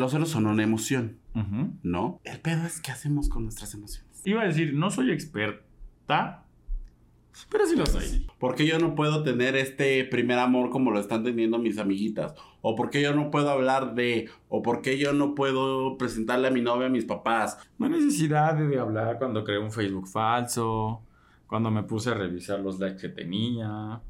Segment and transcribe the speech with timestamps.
[0.00, 1.18] los celos son una emoción.
[1.82, 2.20] ¿no?
[2.24, 4.20] El pedo es qué hacemos con nuestras emociones.
[4.24, 6.44] Iba a decir, no soy experta,
[7.48, 8.26] pero sí lo soy.
[8.38, 12.34] ¿Por qué yo no puedo tener este primer amor como lo están teniendo mis amiguitas?
[12.60, 14.28] ¿O por qué yo no puedo hablar de?
[14.48, 17.58] ¿O por qué yo no puedo presentarle a mi novia a mis papás?
[17.78, 21.02] No hay necesidad de hablar cuando creé un Facebook falso,
[21.46, 24.00] cuando me puse a revisar los likes que tenía,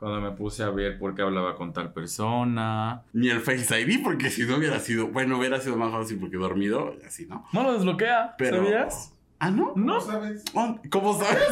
[0.00, 3.02] cuando me puse a ver por qué hablaba con tal persona.
[3.12, 6.38] Ni el Face ID, porque si no hubiera sido, bueno, hubiera sido más fácil porque
[6.38, 7.46] dormido, y así, ¿no?
[7.52, 8.56] No lo desbloquea, Pero...
[8.56, 9.12] ¿sabías?
[9.38, 9.72] Ah, ¿no?
[9.76, 10.00] No.
[10.00, 10.44] sabes?
[10.54, 11.48] Oh, ¿Cómo sabes?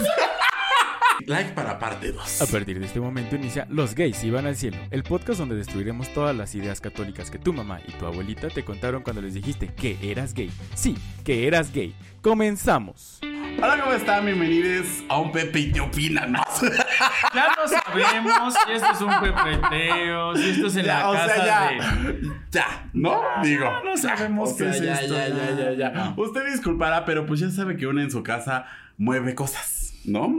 [1.27, 2.43] like para parte 2.
[2.43, 6.13] A partir de este momento inicia Los gays iban al cielo, el podcast donde destruiremos
[6.13, 9.69] todas las ideas católicas que tu mamá y tu abuelita te contaron cuando les dijiste
[9.75, 10.51] que eras gay.
[10.75, 11.95] Sí, que eras gay.
[12.23, 13.21] Comenzamos.
[13.61, 14.25] Hola, ¿cómo están?
[14.25, 16.63] Bienvenidos a un Pepe y te opinan más.
[17.35, 21.35] Ya no sabemos si esto es un pepeteo, si esto es en la o casa
[21.35, 22.03] sea, ya.
[22.03, 22.33] de...
[22.51, 23.21] Ya, ¿no?
[23.43, 23.65] Digo.
[23.65, 25.15] Ya no sabemos qué sea, es ya, esto.
[25.15, 26.15] ya, ya, ya, ya.
[26.17, 30.35] Usted disculpará, pero pues ya sabe que uno en su casa mueve cosas, ¿no?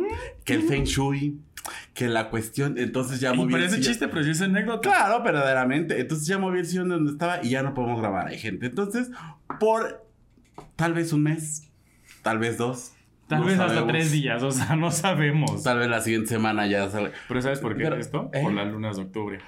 [0.46, 1.40] Que el Feng Shui,
[1.94, 2.78] que la cuestión.
[2.78, 3.88] Entonces ya moví parece sillón.
[3.88, 4.90] chiste, pero sí es anécdota.
[4.90, 6.00] Claro, verdaderamente.
[6.00, 8.28] Entonces ya moví el sillón de donde estaba y ya no podemos grabar.
[8.28, 8.66] Hay gente.
[8.68, 9.10] Entonces,
[9.60, 10.06] por
[10.76, 11.70] tal vez un mes,
[12.24, 12.94] tal vez dos.
[13.30, 15.64] Tal no vez hasta tres días, o sea, no sabemos.
[15.64, 17.12] Tal vez la siguiente semana ya sale.
[17.28, 18.30] Pero ¿sabes por qué Pero, esto?
[18.34, 18.42] ¿eh?
[18.44, 19.40] Por las lunas de octubre.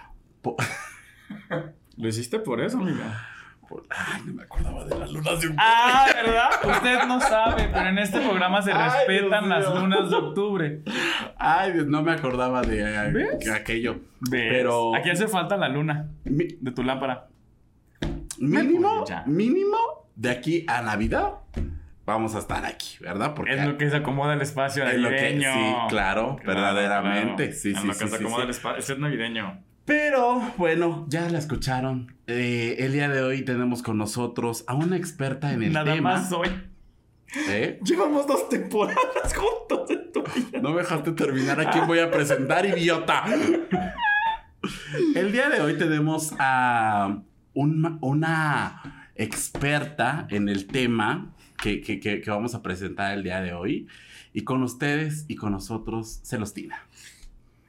[1.97, 3.27] Lo hiciste por eso, amiga.
[3.67, 5.55] por- Ay, no me acordaba de las lunas de un.
[5.57, 6.49] Ah, ¿verdad?
[6.77, 10.81] Usted no sabe, pero en este programa se Ay, respetan Dios las lunas de octubre.
[11.37, 13.49] Ay, Dios, no me acordaba de eh, ¿Ves?
[13.49, 13.99] aquello.
[14.19, 14.47] ¿Ves?
[14.51, 17.27] Pero- Aquí hace falta la luna Mi- de tu lámpara.
[18.39, 19.77] mínimo, mínimo,
[20.15, 21.33] de aquí a Navidad,
[22.11, 23.33] vamos a estar aquí, ¿verdad?
[23.33, 25.53] Porque Es lo que se acomoda el espacio es lo que- navideño.
[25.53, 27.45] sí, claro, verdaderamente.
[27.47, 27.59] claro.
[27.59, 28.43] Sí, En sí, lo sí, que se acomoda sí.
[28.43, 28.79] el espacio.
[28.79, 29.63] Eso es navideño.
[29.85, 32.13] Pero bueno, ya la escucharon.
[32.27, 36.13] Eh, el día de hoy tenemos con nosotros a una experta en el Nada tema.
[36.13, 36.49] más hoy.
[37.49, 37.79] ¿eh?
[37.83, 40.59] Llevamos dos temporadas juntos en tu vida.
[40.61, 43.23] No me dejaste terminar a quién voy a presentar, idiota.
[45.15, 47.17] El día de hoy tenemos a
[47.53, 53.41] un- una experta en el tema que, que- que- que vamos a presentar el día
[53.41, 53.87] de hoy.
[54.33, 56.79] Y con ustedes y con nosotros, Celostina.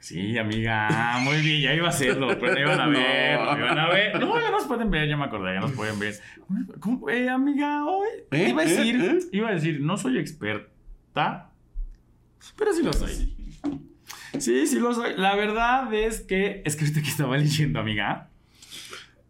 [0.00, 3.78] Sí, amiga, muy bien, ya iba a hacerlo, pero no iban a ver, no iban
[3.78, 4.18] a ver.
[4.20, 6.14] No, ya nos pueden ver, ya me acordé, ya nos pueden ver.
[6.80, 7.08] ¿Cómo?
[7.08, 8.48] Eh, amiga, hoy ¿Eh?
[8.48, 8.68] iba a ¿Eh?
[8.68, 9.18] decir, ¿Eh?
[9.30, 11.50] iba a decir, no soy experta,
[12.56, 13.36] pero sí lo soy.
[14.38, 15.14] Sí, sí lo soy.
[15.16, 18.28] La verdad es que, es que ahorita que estaba leyendo, amiga,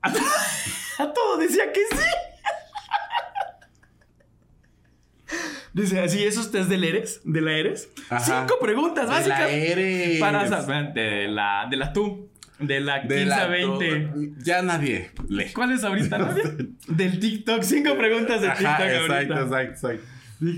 [0.00, 0.08] a,
[1.02, 2.04] a todo decía que sí.
[5.74, 7.90] Dice así, esos test del Eres, de la Eres.
[8.10, 8.20] Ajá.
[8.46, 9.50] Cinco preguntas De la básicas.
[9.50, 10.20] Eres.
[10.20, 12.28] Para saber de la, de la tú,
[12.58, 14.32] de la De 15 la- 20.
[14.44, 15.46] Ya nadie lee.
[15.54, 16.18] ¿Cuál es ahorita?
[16.18, 16.42] ¿Nadie?
[16.88, 17.62] Del TikTok.
[17.62, 19.40] Cinco preguntas de TikTok Ajá, exacto, ahorita.
[19.42, 20.06] exacto, exacto.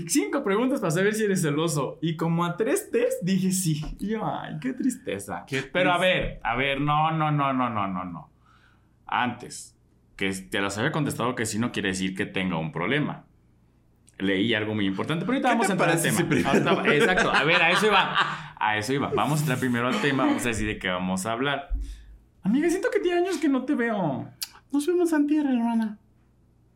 [0.07, 1.99] Cinco preguntas para saber si eres celoso.
[2.01, 3.81] Y como a tres test dije sí.
[3.99, 5.45] Y yo, ay, qué tristeza.
[5.47, 8.29] Qué Pero a ver, a ver, no, no, no, no, no, no, no.
[9.07, 9.75] Antes,
[10.15, 13.25] que te las había contestado que sí no quiere decir que tenga un problema.
[14.17, 16.17] Leí algo muy importante, pero ahorita ¿Qué vamos a entrar al tema.
[16.17, 18.15] si Ahorita- exacto, a ver, a eso iba.
[18.57, 19.11] A eso iba.
[19.13, 21.69] Vamos a entrar primero al tema, vamos a decir de qué vamos a hablar.
[22.43, 24.29] Amiga, siento que tiene años que no te veo.
[24.71, 25.97] Nos vemos en tierra, hermana.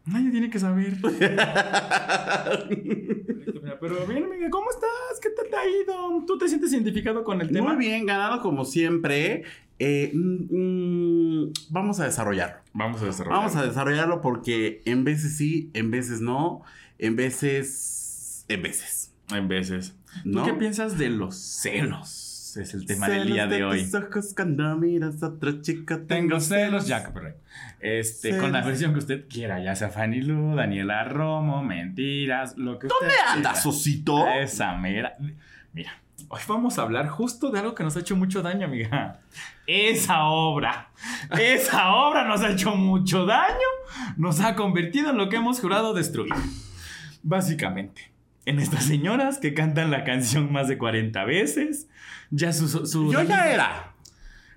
[0.05, 0.97] Nadie tiene que saber.
[3.79, 5.19] Pero bien, amiga, ¿cómo estás?
[5.21, 6.25] ¿Qué tal te ha ido?
[6.25, 7.73] ¿Tú te sientes identificado con el tema?
[7.73, 9.43] Muy bien, ganado como siempre.
[9.77, 12.57] Eh, mm, mm, vamos a desarrollarlo.
[12.73, 13.37] Vamos a desarrollar.
[13.39, 16.61] Vamos a desarrollarlo porque en veces sí, en veces no,
[16.99, 19.13] en veces, en veces.
[19.31, 19.95] En veces.
[20.25, 20.41] ¿No?
[20.43, 22.55] ¿Tú qué piensas de los celos?
[22.57, 23.83] Es el tema del día de hoy.
[23.83, 26.01] tus ojos cuando miras a otra chica.
[26.07, 27.41] Tengo celos, ya, correcto.
[27.79, 32.79] Este, con la versión que usted quiera, ya sea Fanny Lu, Daniela Romo, mentiras, lo
[32.79, 33.69] que usted ¿Dónde andas, quiera.
[33.69, 34.27] osito?
[34.27, 35.15] Esa mera.
[35.73, 35.91] Mira,
[36.27, 39.19] hoy vamos a hablar justo de algo que nos ha hecho mucho daño, amiga.
[39.67, 40.89] Esa obra.
[41.39, 43.55] Esa obra nos ha hecho mucho daño.
[44.17, 46.33] Nos ha convertido en lo que hemos jurado destruir.
[47.23, 48.11] Básicamente.
[48.45, 51.87] En estas señoras que cantan la canción más de 40 veces.
[52.31, 52.67] Ya su.
[52.67, 53.93] su- Yo ya era.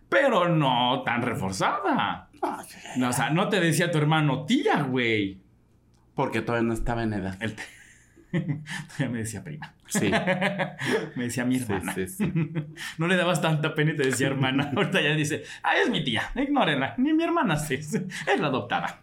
[0.08, 2.28] Pero no tan reforzada.
[2.42, 5.40] No, yo ya No, o sea, no te decía tu hermano tía, güey.
[6.14, 7.38] Porque todavía no estaba en edad.
[7.38, 7.56] Te-
[8.98, 9.74] Ya me decía prima.
[9.88, 10.10] Sí.
[11.16, 11.92] Me decía mi hermana.
[11.94, 12.32] sí, sí.
[12.98, 14.70] No le dabas tanta pena y te decía hermana.
[14.74, 16.94] Ahorita ya dice, ah, es mi tía, ignórenla.
[16.96, 17.92] Ni mi hermana sí, es
[18.38, 19.00] la adoptada.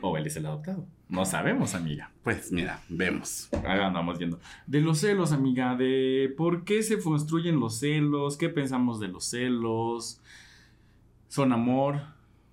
[0.00, 0.86] O él es el adoptado.
[1.08, 2.10] No sabemos, amiga.
[2.22, 3.48] Pues mira, vemos.
[3.66, 4.38] Ahí andamos viendo.
[4.66, 9.24] De los celos, amiga, de por qué se construyen los celos, qué pensamos de los
[9.24, 10.20] celos.
[11.28, 12.02] ¿Son amor?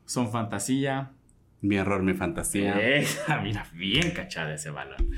[0.05, 1.11] ¿Son fantasía?
[1.61, 2.79] Mi error, mi fantasía.
[2.79, 5.11] Esa, mira, bien cachada ese balón.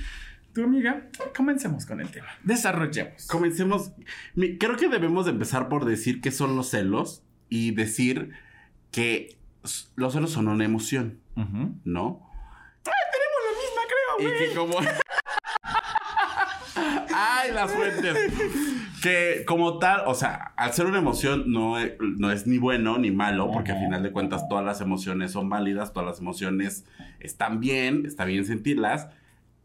[0.53, 2.27] Tu amiga, comencemos con el tema.
[2.43, 3.27] Desarrollemos.
[3.27, 3.91] Comencemos.
[4.35, 8.31] Creo que debemos de empezar por decir qué son los celos y decir
[8.91, 9.37] que
[9.95, 11.19] los celos son una emoción.
[11.83, 12.26] ¿no?
[14.19, 14.77] Y que como...
[17.13, 18.15] ¡Ay, las fuentes!
[19.01, 22.97] Que como tal, o sea, al ser una emoción no es, no es ni bueno
[22.97, 23.85] ni malo, porque al Ajá.
[23.85, 26.85] final de cuentas todas las emociones son válidas, todas las emociones
[27.19, 29.07] están bien, está bien sentirlas.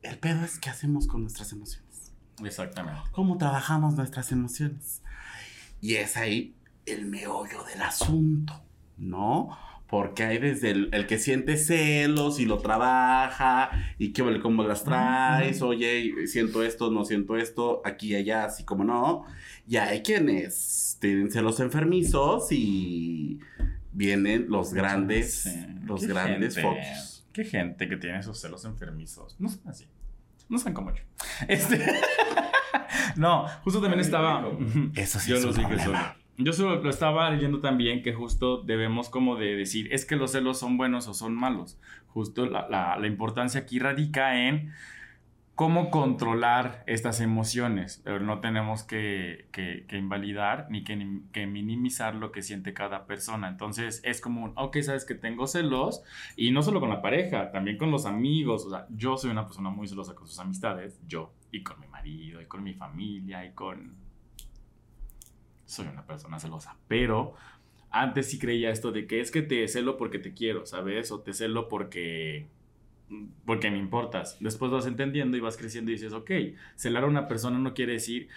[0.02, 2.12] El pedo es qué hacemos con nuestras emociones.
[2.44, 3.00] Exactamente.
[3.12, 5.02] ¿Cómo trabajamos nuestras emociones?
[5.80, 6.54] Y es ahí
[6.86, 8.62] el meollo del asunto,
[8.96, 9.56] ¿no?
[9.92, 13.68] Porque hay desde el, el que siente celos y lo trabaja
[13.98, 18.64] y vale cómo las traes, oye, siento esto, no siento esto, aquí y allá, así
[18.64, 19.26] como no.
[19.68, 23.38] Y hay quienes tienen celos enfermizos y
[23.92, 25.66] vienen los grandes, Sí.
[25.84, 27.26] los grandes gente, focos.
[27.34, 29.36] Qué gente que tiene esos celos enfermizos.
[29.38, 29.84] No son así.
[30.48, 31.02] No son como yo.
[31.48, 31.78] Este.
[33.16, 34.42] no, justo también estaba.
[34.94, 35.84] Eso sí yo es lo un dije problema.
[36.14, 36.21] solo.
[36.38, 40.32] Yo solo lo estaba leyendo también que justo debemos como de decir, es que los
[40.32, 41.78] celos son buenos o son malos.
[42.08, 44.72] Justo la, la- importancia aquí radica en
[45.54, 48.02] cómo controlar estas emociones.
[48.22, 53.48] No tenemos que, que- invalidar ni que, que minimizar lo que siente cada persona.
[53.48, 56.02] Entonces es como, un, ok, sabes que tengo celos
[56.36, 58.64] y no solo con la pareja, también con los amigos.
[58.66, 61.86] O sea, yo soy una persona muy celosa con sus amistades, yo, y con mi
[61.88, 64.01] marido, y con mi familia, y con...
[65.72, 67.34] Soy una persona celosa, pero
[67.90, 71.10] antes sí creía esto de que es que te celo porque te quiero, ¿sabes?
[71.12, 72.46] O te celo porque
[73.44, 74.36] porque me importas.
[74.40, 76.30] Después vas entendiendo y vas creciendo y dices, ok,
[76.76, 78.28] celar a una persona no quiere decir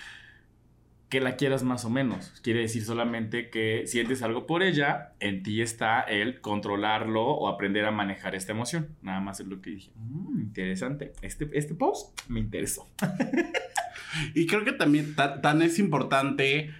[1.08, 2.40] que la quieras más o menos.
[2.42, 7.86] Quiere decir solamente que sientes algo por ella, en ti está el controlarlo o aprender
[7.86, 8.90] a manejar esta emoción.
[9.02, 9.92] Nada más es lo que dije.
[9.96, 11.14] "Mm, interesante.
[11.22, 12.88] Este, este post me interesó.
[14.34, 16.72] Y creo que también ta- tan es importante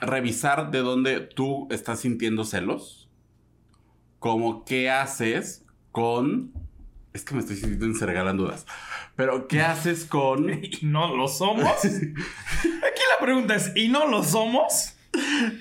[0.00, 3.08] revisar de dónde tú estás sintiendo celos,
[4.18, 6.52] como qué haces con...
[7.12, 8.66] Es que me estoy sintiendo en se regalan dudas.
[9.16, 10.48] Pero ¿qué haces con...
[10.64, 11.66] ¿Y no lo somos?
[11.84, 14.96] Aquí la pregunta es, ¿y no lo somos?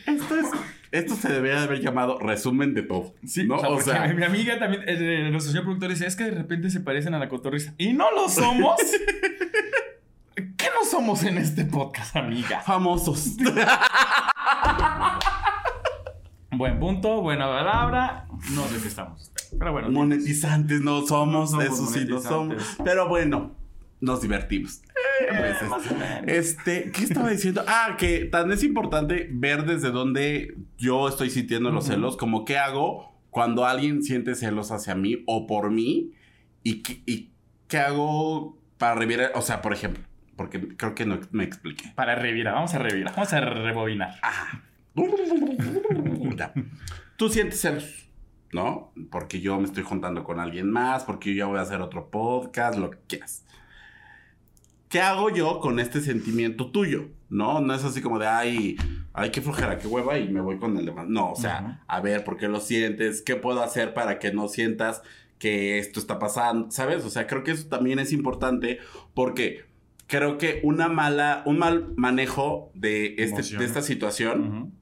[0.06, 0.48] Esto es...
[0.92, 3.14] Esto se debería de haber llamado resumen de todo.
[3.26, 3.56] Sí, ¿no?
[3.56, 6.26] o sea, O porque sea, mi amiga también, eh, nuestro señor productor dice, es que
[6.26, 7.74] de repente se parecen a la cotorriza.
[7.78, 8.76] ¿Y no lo somos?
[10.82, 12.62] ¿Qué no somos en este podcast, amiga?
[12.62, 13.36] famosos.
[16.52, 18.26] Buen punto, buena palabra.
[18.56, 19.32] No sé qué estamos.
[19.58, 19.90] Pero bueno.
[19.92, 22.78] Monetizantes no somos, No somos eso sí no somos.
[22.84, 23.56] Pero bueno,
[24.00, 24.82] nos divertimos.
[25.30, 26.24] Pues, más o menos.
[26.28, 27.64] Este, ¿qué estaba diciendo?
[27.68, 32.58] Ah, que tan es importante ver desde dónde yo estoy sintiendo los celos, como qué
[32.58, 36.12] hago cuando alguien siente celos hacia mí o por mí
[36.64, 37.32] y, qué- y
[37.68, 40.04] qué hago para revirar, o sea, por ejemplo,
[40.42, 41.92] porque creo que no me expliqué.
[41.94, 44.16] Para revirar, vamos a revirar, vamos a rebobinar.
[44.24, 44.64] Ajá.
[46.36, 46.54] Ya.
[47.16, 48.10] Tú sientes celos,
[48.52, 48.92] ¿no?
[49.12, 52.10] Porque yo me estoy juntando con alguien más, porque yo ya voy a hacer otro
[52.10, 53.46] podcast, lo que quieras.
[54.90, 57.10] ¿Qué hago yo con este sentimiento tuyo?
[57.30, 57.62] ¿No?
[57.62, 58.78] No es así como de, ay,
[59.14, 61.08] ay, qué flojera, qué hueva, y me voy con el demás.
[61.08, 61.74] No, o sea, Ujú.
[61.88, 63.22] a ver, ¿por qué lo sientes?
[63.22, 65.02] ¿Qué puedo hacer para que no sientas
[65.38, 66.72] que esto está pasando?
[66.72, 67.06] ¿Sabes?
[67.06, 68.80] O sea, creo que eso también es importante
[69.14, 69.66] porque
[70.12, 74.74] creo que una mala, un mal manejo de, este, de esta situación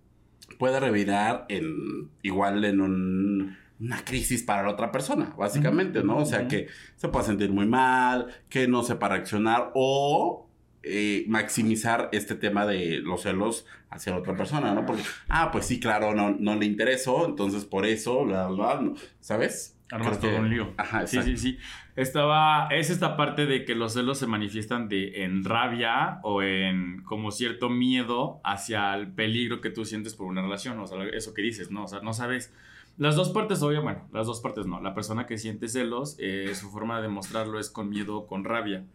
[0.57, 6.17] puede revirar en igual en un- una crisis para la otra persona, básicamente, ¿no?
[6.17, 6.67] O sea, que
[6.97, 10.47] se puede sentir muy mal, que no sepa reaccionar o
[10.81, 14.85] eh, maximizar este tema de los celos hacia la otra persona, ¿no?
[14.85, 18.93] Porque, ah, pues sí, claro, no, no le interesó, entonces por eso, bla, bla, bla,
[19.19, 19.77] ¿sabes?
[19.91, 20.73] Armas que- todo un lío.
[20.77, 21.37] Ajá, Sí, exacto.
[21.37, 21.57] sí, sí.
[21.99, 22.69] Estaba.
[22.69, 27.29] Es esta parte de que los celos se manifiestan de, en rabia o en como
[27.29, 30.79] cierto miedo hacia el peligro que tú sientes por una relación.
[30.79, 31.83] O sea, eso que dices, ¿no?
[31.83, 32.53] O sea, no sabes.
[32.97, 34.79] Las dos partes, obvio, bueno, las dos partes no.
[34.79, 38.45] La persona que siente celos, eh, su forma de demostrarlo es con miedo o con
[38.45, 38.85] rabia.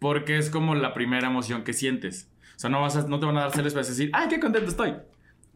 [0.00, 2.28] Porque es como la primera emoción que sientes.
[2.56, 4.68] O sea, no, vas no te van a dar celos para decir, ¡ay, qué contento
[4.68, 4.94] estoy!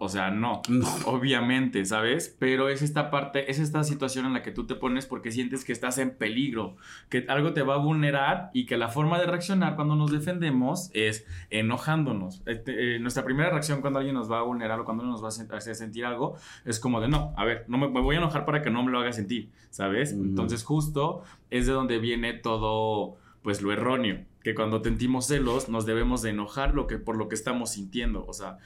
[0.05, 0.63] O sea, no.
[0.69, 0.89] No.
[1.07, 2.35] Obviamente, ¿sabes?
[2.41, 5.65] Pero es esta parte, es esta situación en la que tú te pones porque sientes
[5.65, 6.75] que estás en peligro,
[7.09, 10.91] que algo te va a vulnerar y que la forma de reaccionar cuando nos defendemos
[10.93, 12.43] es enojándonos.
[12.47, 15.29] Este, eh, nuestra primera reacción cuando alguien nos va a vulnerar o cuando nos va
[15.29, 18.19] a hacer sentir algo es como de no, a ver, no me, me voy a
[18.19, 20.15] enojar para que no me lo haga sentir, ¿sabes?
[20.15, 20.25] Ujú.
[20.25, 25.87] Entonces justo es de donde viene todo, pues lo erróneo, que cuando sentimos celos nos
[25.87, 28.59] debemos de enojar lo que, por lo que estamos sintiendo, o sea,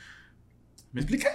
[0.93, 1.29] ¿me explica?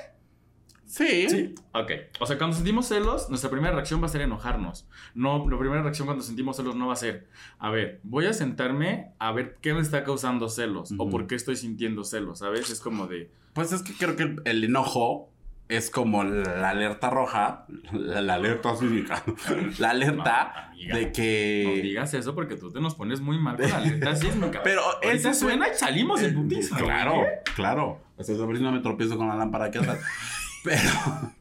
[0.85, 1.29] Sí.
[1.29, 1.55] Sí.
[1.73, 1.91] Ok.
[2.19, 4.87] O sea, cuando sentimos celos, nuestra primera reacción va a ser enojarnos.
[5.15, 7.29] No, la primera reacción cuando sentimos celos no va a ser,
[7.59, 11.35] a ver, voy a sentarme a ver qué me está causando celos o por qué
[11.35, 12.69] estoy sintiendo celos, ¿sabes?
[12.69, 15.31] Es como de, Pues es que creo que el, el enojo
[15.75, 19.23] es como la alerta roja, la, la alerta sísmica,
[19.79, 21.79] la alerta No, de no que...
[21.83, 24.61] digas eso porque tú te nos pones muy mal con la alerta sísmica.
[24.63, 26.75] Pero ese suena y salimos en putiza.
[26.77, 27.27] Claro, güey.
[27.55, 27.99] claro.
[28.17, 29.99] O sea, a ver si no me tropiezo con la lámpara aquí atrás.
[30.63, 31.33] Pero,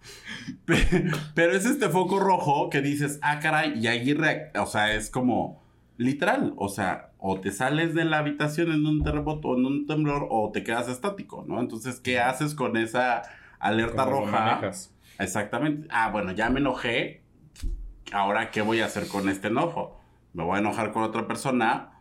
[0.65, 4.17] pe- pero es este foco rojo que dices, ah, caray, y ahí,
[4.59, 5.63] o sea, es como
[5.99, 9.87] literal, o sea, o te sales de la habitación en un terremoto o en un
[9.87, 11.61] temblor o te quedas estático, ¿no?
[11.61, 13.21] Entonces, ¿qué haces con esa
[13.61, 14.41] alerta ¿Cómo lo roja?
[14.45, 14.95] manejas?
[15.19, 15.87] Exactamente.
[15.91, 17.23] Ah, bueno, ya me enojé.
[18.13, 20.01] Ahora, ¿qué voy a hacer con este enojo?
[20.33, 21.93] ¿Me voy a enojar con otra persona?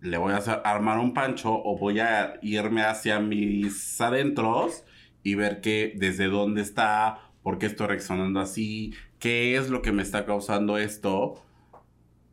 [0.00, 1.52] ¿Le voy a hacer- armar un pancho?
[1.52, 4.84] ¿O voy a irme hacia mis adentros
[5.22, 7.18] y ver que desde dónde está?
[7.42, 8.94] ¿Por qué estoy reaccionando así?
[9.18, 11.42] ¿Qué es lo que me está causando esto?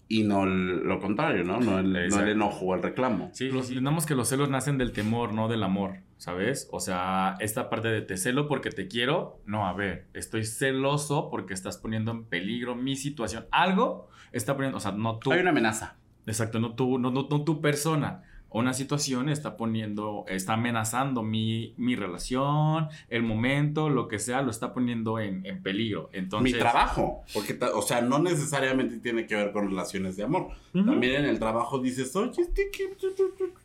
[0.09, 1.59] Y no lo contrario, ¿no?
[1.59, 2.29] No el, no el Exacto.
[2.29, 3.29] enojo o el reclamo.
[3.33, 6.69] Sí, los, entendamos que los celos nacen del temor, no del amor, ¿sabes?
[6.71, 11.29] O sea, esta parte de te celo porque te quiero, no, a ver, estoy celoso
[11.29, 13.47] porque estás poniendo en peligro mi situación.
[13.51, 15.31] Algo está poniendo, o sea, no tú.
[15.33, 15.97] Hay una amenaza.
[16.25, 18.23] Exacto, no tú, no, no, no tu persona.
[18.49, 24.51] Una situación está poniendo, está amenazando mi, mi relación, el momento, lo que sea, lo
[24.51, 26.09] está poniendo en, en peligro.
[26.13, 27.23] Entonces, Mi trabajo.
[27.33, 30.47] Porque, o sea, no necesariamente tiene que ver con relaciones de amor.
[30.73, 30.85] Ujú.
[30.85, 32.95] También en el trabajo dices, oye, este que...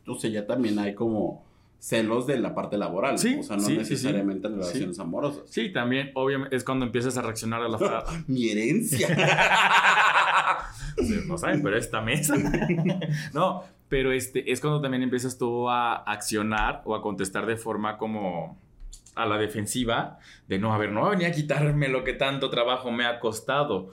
[0.06, 1.44] O sea, ya también hay como
[1.82, 3.18] celos de la parte laboral.
[3.18, 4.60] Sí, O sea, no sí, necesariamente en sí.
[4.60, 5.42] relaciones amorosas.
[5.46, 9.08] Sí, también, obviamente, es cuando empiezas a reaccionar a la Mi herencia.
[11.26, 12.34] No saben, pero esta mesa.
[13.32, 17.99] no, pero este es cuando también empiezas tú a accionar o a contestar de forma
[17.99, 18.58] como
[19.14, 20.18] a la defensiva
[20.49, 23.04] de no, a ver, no va a venir a quitarme lo que tanto trabajo me
[23.04, 23.90] ha costado.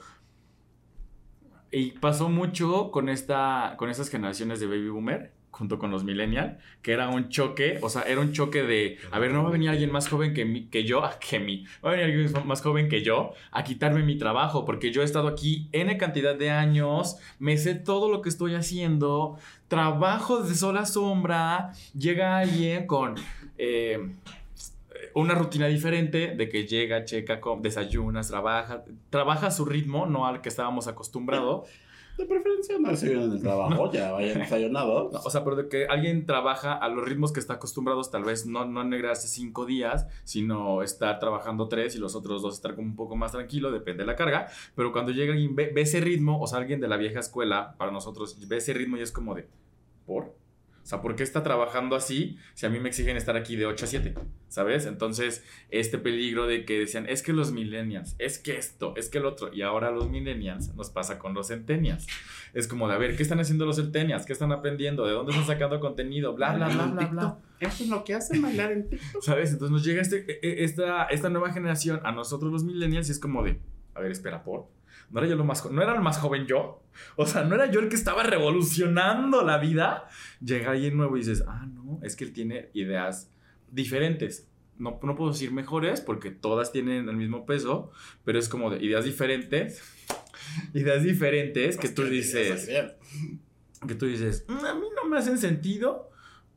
[1.70, 6.58] Y pasó mucho con esta con estas generaciones de baby boomer junto con los millennial,
[6.82, 9.52] que era un choque, o sea, era un choque de, a ver, no va a
[9.52, 12.62] venir alguien más joven que, mí- que yo, que mí, va a venir alguien más
[12.62, 16.50] joven que yo a quitarme mi trabajo, porque yo he estado aquí N cantidad de
[16.50, 19.38] años, me sé todo lo que estoy haciendo,
[19.68, 23.16] trabajo de sola sombra, llega alguien con...
[23.58, 23.98] eh,
[25.14, 30.40] una rutina diferente de que llega, checa, desayunas, trabaja, trabaja a su ritmo, no al
[30.40, 31.68] que estábamos acostumbrados.
[32.20, 35.10] De preferencia no se en el trabajo, ya vayan desayunados.
[35.12, 38.24] No, o sea, pero de que alguien trabaja a los ritmos que está acostumbrados, tal
[38.24, 42.74] vez no, no negrarse cinco días, sino estar trabajando tres y los otros dos estar
[42.74, 44.48] como un poco más tranquilo, depende de la carga.
[44.74, 47.74] Pero cuando llega alguien, ve, ve ese ritmo, o sea, alguien de la vieja escuela,
[47.78, 49.48] para nosotros, ve ese ritmo y es como de,
[50.04, 50.34] ¿por?
[50.82, 53.66] O sea, ¿por qué está trabajando así si a mí me exigen estar aquí de
[53.66, 54.14] 8 a 7?
[54.48, 54.86] ¿Sabes?
[54.86, 59.18] Entonces, este peligro de que decían, es que los millennials, es que esto, es que
[59.18, 62.06] el otro, y ahora los millennials nos pasa con los centennials.
[62.54, 64.26] Es como de, a ver, ¿qué están haciendo los centennials?
[64.26, 65.06] ¿Qué están aprendiendo?
[65.06, 66.34] ¿De dónde están sacando contenido?
[66.34, 67.38] Bla, bla, bla, bla, bla.
[67.60, 69.22] Eso es lo que hacen bailar en TikTok.
[69.22, 69.52] ¿Sabes?
[69.52, 73.12] Entonces nos llega este, e- e- esta, esta nueva generación, a nosotros los millennials, y
[73.12, 73.60] es como de,
[73.94, 74.66] a ver, espera, por.
[75.10, 76.82] ¿No era yo lo más no era el más joven yo?
[77.16, 80.06] O sea, ¿no era yo el que estaba revolucionando la vida?
[80.40, 83.30] Llega alguien nuevo y dices, ah, no, es que él tiene ideas
[83.70, 84.48] diferentes.
[84.78, 87.90] No, no puedo decir mejores porque todas tienen el mismo peso,
[88.24, 89.82] pero es como de ideas diferentes.
[90.74, 92.68] Ideas diferentes que tú dices,
[93.86, 96.10] que tú dices, "Mm, a mí no me hacen sentido,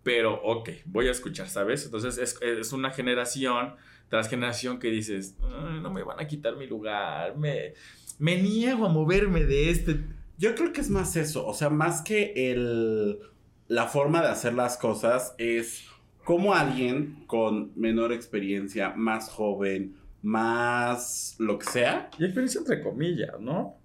[0.04, 1.86] pero ok, voy a escuchar, ¿sabes?
[1.86, 3.76] Entonces es, es una generación
[4.10, 7.74] tras generación que dices, "Ay, no me van a quitar mi lugar, me,
[8.20, 10.04] me niego a moverme de este...
[10.38, 13.20] Yo creo que es más eso, o sea, más que el
[13.68, 15.86] la forma de hacer las cosas es
[16.26, 22.10] como alguien con menor experiencia, más joven, más lo que sea.
[22.20, 23.78] Y experiencia entre comillas, ¿no?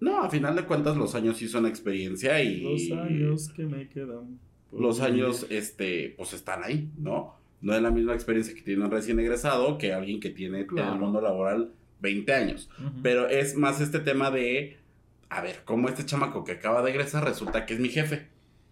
[0.00, 3.88] No, a final de cuentas los años sí son experiencia y Los años que me
[3.88, 4.38] quedan.
[4.72, 7.36] los años este pues están ahí, ¿no?
[7.64, 10.78] No es la misma experiencia que tiene un recién egresado que alguien que tiene en
[10.78, 12.68] el mundo laboral 20 años.
[13.02, 14.76] Pero es más este tema de,
[15.30, 18.28] a ver, ¿cómo este chamaco que acaba de egresar resulta que es mi jefe?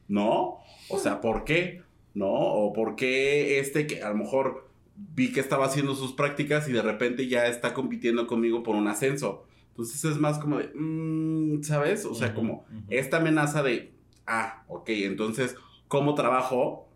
[0.09, 0.59] ¿No?
[0.91, 1.81] O sea, ¿por qué?
[2.13, 2.33] ¿No?
[2.33, 6.73] O ¿por qué este que a lo mejor vi que estaba haciendo sus prácticas y
[6.73, 9.47] de repente ya está compitiendo conmigo por un ascenso?
[9.71, 12.05] Entonces es más como de, mm, ¿sabes?
[12.05, 13.95] O sea, como esta amenaza de,
[14.27, 15.57] ah, ok, entonces,
[15.89, 16.92] ¿cómo trabajo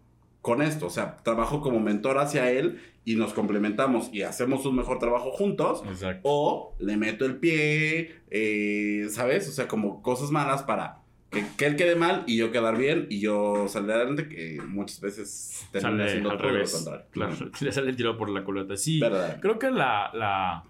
[0.47, 0.87] con esto?
[0.87, 5.33] O sea, trabajo como mentor hacia él y nos complementamos y hacemos un mejor trabajo
[5.33, 5.83] juntos.
[5.89, 6.21] Exacto.
[6.23, 9.49] O le meto el pie, eh, ¿sabes?
[9.49, 10.99] O sea, como cosas malas para
[11.31, 15.01] que, que él quede mal y yo quedar bien y yo salir adelante, que muchas
[15.01, 16.73] veces termina Sale siendo al todo lo revés.
[16.73, 17.07] contrario.
[17.11, 18.77] Claro, le sale el tiro por la culata.
[18.77, 19.41] Sí, Verdad.
[19.41, 20.63] creo que la, la,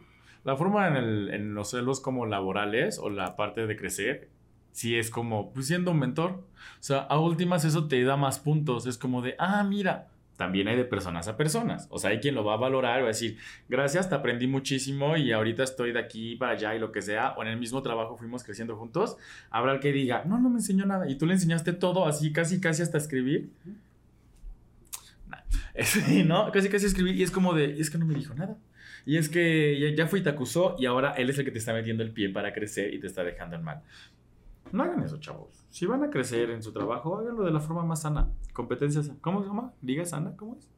[0.45, 4.30] la forma en, el- en los celos como laborales o la parte de crecer,
[4.76, 6.33] sí es como, pues siendo un mentor.
[6.33, 8.87] O sea, a últimas eso te da más puntos.
[8.87, 11.88] Es como de, ah, mira, también hay de personas a personas.
[11.90, 13.38] O sea, hay quien lo va a valorar va a decir,
[13.71, 17.30] gracias, te aprendí muchísimo y ahorita estoy de aquí para allá y lo que sea.
[17.38, 19.16] O en el mismo trabajo fuimos creciendo juntos.
[19.49, 21.09] Habrá el que diga, no, no me enseñó nada.
[21.09, 23.49] Y tú le enseñaste todo así, casi, casi hasta escribir.
[26.26, 26.52] ¿no?
[26.52, 28.59] Casi casi escribí y es como de, es que no me dijo nada.
[29.06, 31.50] Y es que ya, ya fue y te acusó y ahora él es el que
[31.50, 33.83] te está metiendo el pie para crecer y te está dejando en mal.
[34.73, 35.64] No hagan eso, chavos.
[35.70, 38.30] Si van a crecer en su trabajo, háganlo de la forma más sana.
[38.52, 39.73] Competencias, ¿cómo se llama?
[39.82, 40.35] ¿Liga sana?
[40.37, 40.68] ¿Cómo es?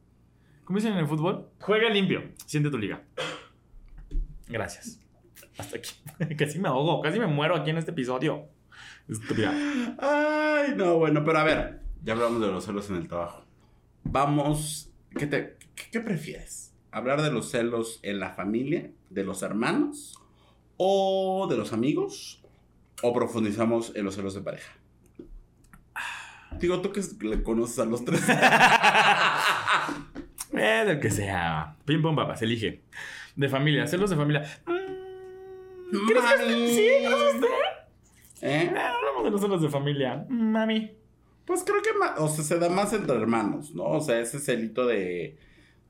[0.65, 1.49] ¿Cómo dicen en el fútbol?
[1.61, 2.21] Juega limpio.
[2.45, 3.03] Siente tu liga.
[4.47, 4.99] Gracias.
[5.57, 5.91] Hasta aquí.
[6.35, 8.49] casi me ahogo, casi me muero aquí en este episodio.
[9.97, 13.43] Ay, no, bueno, pero a ver, ya hablamos de los celos en el trabajo.
[14.03, 15.57] Vamos, ¿qué, te,
[15.91, 16.75] qué prefieres?
[16.91, 20.19] ¿Hablar de los celos en la familia, de los hermanos
[20.77, 22.43] o de los amigos?
[23.01, 24.71] ¿O profundizamos en los celos de pareja?
[26.59, 28.21] Digo, tú que le conoces a los tres.
[30.51, 31.75] Eh, del que sea.
[31.85, 32.81] Pim pum papas, elige.
[33.35, 34.43] De familia, celos de familia.
[34.65, 36.87] Mm, ¿Crees que sí?
[37.05, 37.47] ¿Crees que usted?
[38.41, 38.71] ¿Eh?
[38.73, 40.25] Eh, hablamos de los celos de familia.
[40.27, 40.91] Mami.
[41.45, 43.83] Pues creo que o sea, se da más entre hermanos, ¿no?
[43.83, 45.37] O sea, ese celito de...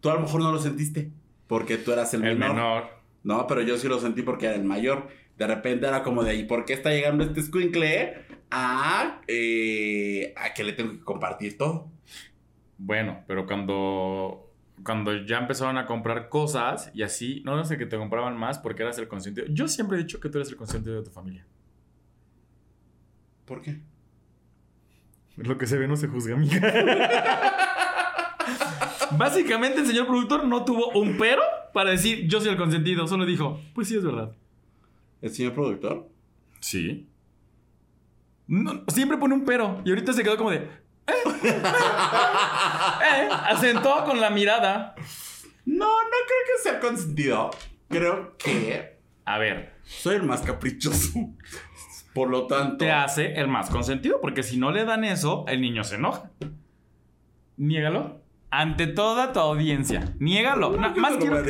[0.02, 1.12] Tú a lo mejor no lo sentiste
[1.48, 2.56] porque tú eras el, El menor.
[2.56, 2.84] menor.
[3.24, 5.10] No, pero yo sí lo sentí porque era el mayor.
[5.40, 10.54] De repente era como de, ¿y por qué está llegando este squinkle a, eh, a
[10.54, 11.90] que le tengo que compartir todo?
[12.78, 14.46] Bueno, pero cuando.
[14.84, 18.84] Cuando ya empezaron a comprar cosas y así, no sé que te compraban más porque
[18.84, 19.46] eras el consentido.
[19.50, 21.46] Yo siempre he dicho que tú eres el consentido de tu familia.
[23.44, 23.82] ¿Por qué?
[25.36, 26.62] Lo que se ve no se juzga, amiga.
[29.18, 31.42] Básicamente, el señor productor no tuvo un pero
[31.74, 33.06] para decir yo soy el consentido.
[33.06, 34.34] Solo dijo, pues sí, es verdad.
[35.22, 36.10] ¿El señor productor?
[36.60, 37.08] Sí.
[38.48, 39.82] No, siempre pone un pero.
[39.86, 40.58] Y ahorita se quedó como de.
[40.58, 41.14] ¿eh?
[41.44, 43.30] ¿eh?
[43.30, 44.96] Asentó con la mirada.
[45.66, 47.52] No, no creo que sea consentido.
[47.90, 51.12] Creo que A ver, soy el más caprichoso.
[52.14, 52.78] Por lo tanto...
[52.78, 56.32] te hace el más consentido, porque si no le dan eso, el niño se enoja.
[57.58, 58.22] Niégalo.
[58.50, 60.16] Ante toda tu audiencia.
[60.20, 60.72] Niégalo.
[60.72, 61.44] No, más quiero.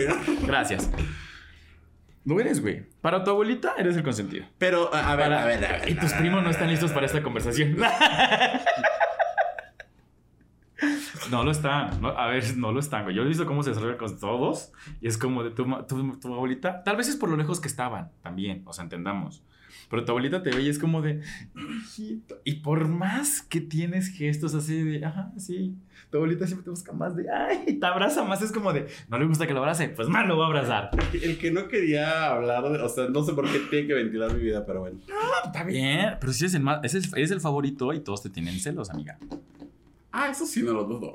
[0.46, 0.91] Gracias.
[2.30, 2.86] Lo eres, güey.
[3.02, 4.46] Para tu abuelita eres el consentido.
[4.60, 5.89] Pero, a a ver, Para- a ver, a ver.
[5.89, 7.76] Y tus primos no están listos para esta conversación.
[11.30, 12.02] No lo están.
[12.02, 13.15] No, a ver, no lo están, güey.
[13.15, 14.72] Yo he visto cómo se desarrolla con todos.
[15.02, 16.84] Y es como de tu, tu, tu abuelita.
[16.84, 18.63] Tal vez es por lo lejos que estaban también.
[18.65, 19.44] O sea, entendamos.
[19.89, 21.21] Pero tu abuelita te ve y es como de.
[21.56, 22.39] "Hijito".
[22.43, 25.06] Y por más que tienes gestos así de.
[25.06, 25.75] Ajá, sí.
[26.12, 27.25] Tu abuelita siempre te busca más de.
[27.32, 28.41] Ay, te abraza más.
[28.41, 28.88] Es como de.
[29.10, 29.89] No le gusta que lo abrace.
[29.89, 30.89] Pues más lo va a abrazar.
[31.13, 32.63] El que no quería hablar.
[32.65, 34.99] O sea, no sé por qué tiene que ventilar mi vida, pero bueno.
[35.45, 36.17] Está bien.
[36.19, 39.17] Pero si eres el, más, el, eres el favorito y todos te tienen celos, amiga.
[40.12, 41.13] Ah, eso sí no lo dudo.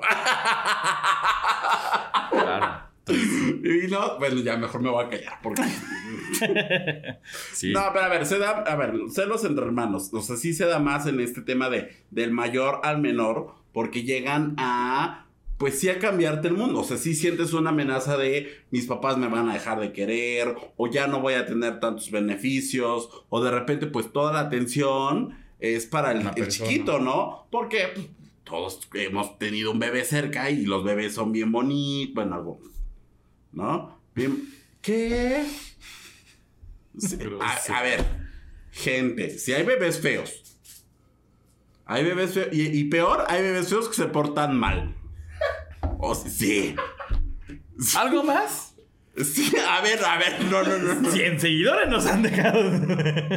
[2.31, 2.84] Claro.
[3.63, 5.63] Y no, bueno, ya mejor me voy a callar porque...
[7.53, 7.71] Sí.
[7.71, 10.09] No, pero a ver, se da, a ver, celos entre hermanos.
[10.13, 14.03] O sea, sí se da más en este tema de del mayor al menor, porque
[14.03, 16.81] llegan a, pues sí, a cambiarte el mundo.
[16.81, 20.55] O sea, sí sientes una amenaza de mis papás me van a dejar de querer,
[20.77, 25.37] o ya no voy a tener tantos beneficios, o de repente, pues toda la atención
[25.59, 27.47] es para el, chiquito, ¿no?
[27.49, 28.07] Porque pues,
[28.43, 32.74] todos hemos tenido un bebé cerca y los bebés son bien bonitos, bueno, algunos,
[33.55, 33.99] ¿no?
[34.13, 34.47] Bien,
[34.81, 35.45] ¿qué?
[36.97, 38.05] Sí, a, a ver,
[38.71, 40.57] gente, si hay bebés feos,
[41.85, 44.95] hay bebés feos, y, y peor, hay bebés feos que se portan mal.
[45.99, 46.75] O sea, sí.
[47.97, 48.73] ¿Algo más?
[49.17, 50.95] Sí, a ver, a ver, no, no, no.
[51.01, 52.63] No, 100 seguidores nos han dejado.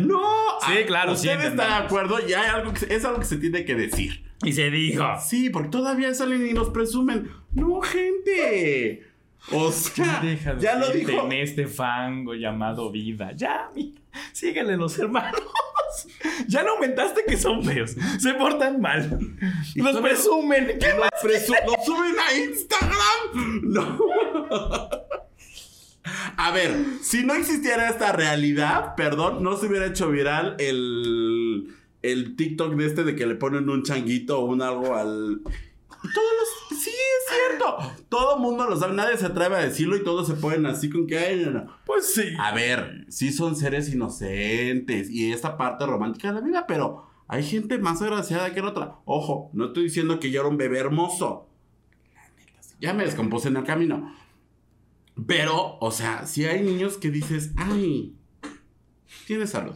[0.01, 0.21] no
[0.67, 3.27] Sí, claro, sí, Usted está de acuerdo y hay algo que se- es algo que
[3.27, 4.25] se tiene que decir.
[4.45, 5.05] Y se dijo.
[5.25, 7.31] Sí, porque todavía salen y nos presumen.
[7.53, 9.08] No, gente.
[9.53, 11.11] O sea, Deja de ya lo dijo.
[11.27, 13.33] en este fango llamado vida.
[13.35, 14.01] Ya, mira,
[14.33, 15.41] síguele los hermanos.
[16.47, 17.97] Ya no aumentaste que son feos.
[18.21, 19.19] Se portan mal.
[19.75, 20.79] Los presumen.
[20.79, 23.63] ¿Qué Lo, presu- suben a Instagram.
[23.65, 23.99] No.
[26.37, 32.37] A ver, si no existiera esta realidad, perdón, no se hubiera hecho viral el, el
[32.37, 35.41] TikTok de este de que le ponen un changuito o un algo al...
[35.43, 36.68] Y todos los...
[37.47, 37.77] Cierto.
[38.09, 41.07] Todo mundo lo sabe, nadie se atreve a decirlo y todos se ponen así con
[41.07, 41.19] que...
[41.19, 41.67] Ay, no, no.
[41.85, 42.35] Pues sí.
[42.39, 47.43] A ver, sí son seres inocentes y esta parte romántica de la vida, pero Hay
[47.45, 48.97] gente más agraciada que la otra.
[49.05, 51.47] Ojo, no estoy diciendo que yo era un bebé hermoso.
[52.81, 54.15] Ya me descompuse en el camino.
[55.27, 58.17] Pero, o sea, si hay niños que dices, ay,
[59.27, 59.75] tienes salud.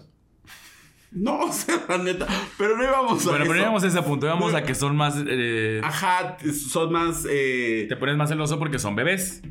[1.15, 2.27] No, o sea, la neta.
[2.59, 3.63] Pero no íbamos a Bueno, pero eso.
[3.63, 4.27] íbamos a ese punto.
[4.27, 4.59] Íbamos No.
[4.59, 5.17] a que son más.
[5.27, 7.27] eh, Ajá, son más.
[7.29, 9.43] eh, te pones más celoso porque son bebés.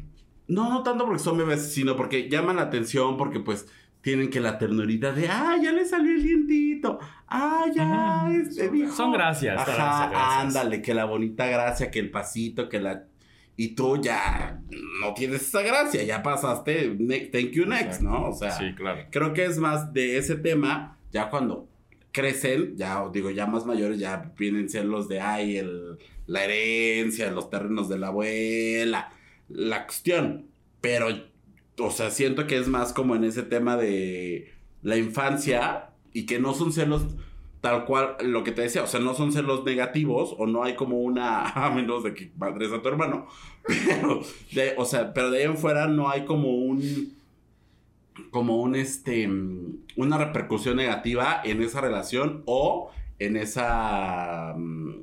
[0.47, 3.67] No, no tanto porque son bebés, sino porque llaman la atención, porque pues
[4.01, 6.97] tienen que la ternurita de, ah, ya le salió el dientito,
[7.27, 7.83] ah, ya,
[8.23, 8.33] Ajá.
[8.33, 8.91] este Son- dijo".
[8.95, 10.39] son gracias, Ajá, gracias, gracias.
[10.43, 13.03] ándale, que la bonita gracia, que el pasito, que la...
[13.55, 14.59] Y tú ya
[15.01, 18.29] no tienes esa gracia, ya pasaste, ne- thank you next, ¿no?
[18.29, 19.05] O sea, Sí, claro.
[19.11, 21.67] creo que es más de ese tema, ya cuando
[22.11, 25.97] crecen, ya digo, ya más mayores, ya vienen celos de, ay, el,
[26.27, 29.13] la herencia, los terrenos de la abuela,
[29.49, 30.47] la cuestión.
[30.81, 31.07] Pero,
[31.79, 36.39] o sea, siento que es más como en ese tema de la infancia y que
[36.39, 37.05] no son celos
[37.61, 40.75] tal cual, lo que te decía, o sea, no son celos negativos o no hay
[40.75, 43.27] como una, a menos de que madres a tu hermano,
[43.87, 44.21] pero,
[44.51, 47.13] de, o sea, pero de ahí en fuera no hay como un
[48.29, 54.95] como un este mm, una repercusión negativa en esa relación o en esa mm,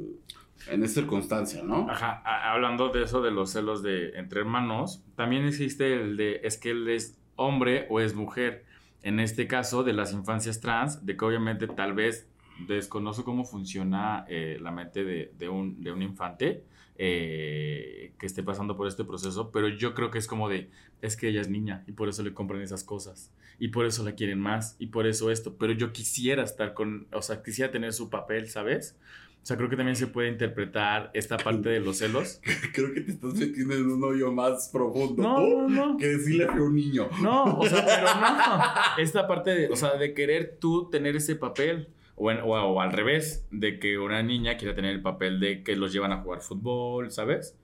[0.70, 1.88] en esa circunstancia, ¿no?
[1.88, 6.58] Ajá, hablando de eso de los celos de entre hermanos, también existe el de es
[6.58, 8.64] que él es hombre o es mujer.
[9.02, 12.28] En este caso de las infancias trans, de que obviamente tal vez
[12.66, 16.64] desconozco cómo funciona eh, la mente de, de un, de un infante
[16.96, 21.16] eh, que esté pasando por este proceso, pero yo creo que es como de, es
[21.16, 24.12] que ella es niña y por eso le compran esas cosas y por eso la
[24.12, 27.92] quieren más y por eso esto, pero yo quisiera estar con, o sea, quisiera tener
[27.92, 28.96] su papel, ¿sabes?
[29.42, 32.40] O sea, creo que también se puede interpretar esta parte de los celos.
[32.74, 35.96] Creo que te estás metiendo en un hoyo más profundo No, tú, no, no.
[35.96, 37.08] que decirle a un niño.
[37.22, 39.02] No, o sea, pero no.
[39.02, 41.88] Esta parte de, o sea, de querer tú tener ese papel.
[42.20, 45.62] O, en- o- o al revés, de que una niña quiera tener el papel de
[45.62, 47.56] que los llevan a jugar fútbol, ¿sabes?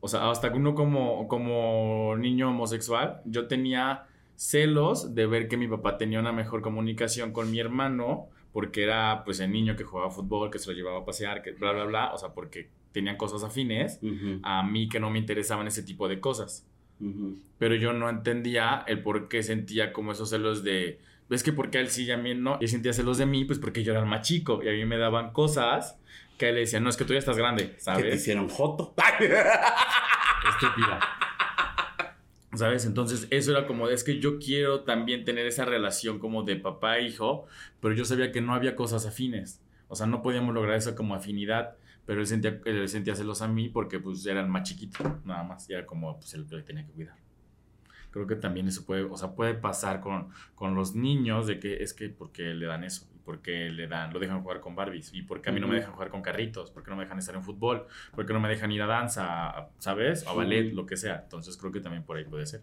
[0.00, 4.04] O sea, hasta que uno como, como niño homosexual, yo tenía
[4.36, 9.22] celos de ver que mi papá tenía una mejor comunicación con mi hermano, porque era
[9.24, 11.84] pues el niño que jugaba fútbol, que se lo llevaba a pasear, que bla, bla,
[11.84, 14.00] bla, o sea, porque tenían cosas afines
[14.42, 16.66] a mí que no me interesaban ese tipo de cosas.
[17.58, 20.98] Pero yo no entendía el por qué sentía como esos celos de,
[21.30, 23.44] ves que porque a él sí y a mí no, yo sentía celos de mí,
[23.44, 25.96] pues porque yo era el más chico y a mí me daban cosas
[26.36, 28.14] que a él le decían, no, es que tú ya estás grande, Que te ¿sabes?
[28.16, 28.94] hicieron joto.
[30.48, 31.00] Estúpida.
[32.54, 32.84] ¿Sabes?
[32.84, 36.98] Entonces eso era como, es que yo quiero también tener esa relación como de papá
[36.98, 37.46] e hijo,
[37.80, 39.60] pero yo sabía que no había cosas afines.
[39.86, 43.46] O sea, no podíamos lograr esa como afinidad, pero él sentía, él sentía celos a
[43.46, 46.56] mí porque pues era el más chiquito, nada más, y era como pues el que
[46.56, 47.16] le tenía que cuidar.
[48.10, 51.82] Creo que también eso puede, o sea, puede pasar con, con los niños de que
[51.82, 55.12] es que porque le dan eso, y porque le dan, lo dejan jugar con Barbies,
[55.14, 57.34] y porque a mí no me dejan jugar con carritos, porque no me dejan estar
[57.34, 60.26] en fútbol, porque no me dejan ir a danza, ¿sabes?
[60.26, 61.20] O a ballet, lo que sea.
[61.22, 62.62] Entonces creo que también por ahí puede ser.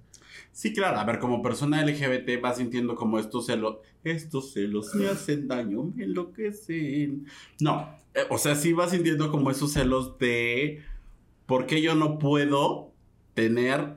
[0.51, 5.07] Sí, claro, a ver, como persona LGBT vas sintiendo como estos celos, estos celos me
[5.07, 7.25] hacen daño, me enloquecen.
[7.59, 10.83] No, eh, o sea, sí vas sintiendo como esos celos de
[11.45, 12.91] por qué yo no puedo
[13.33, 13.95] tener,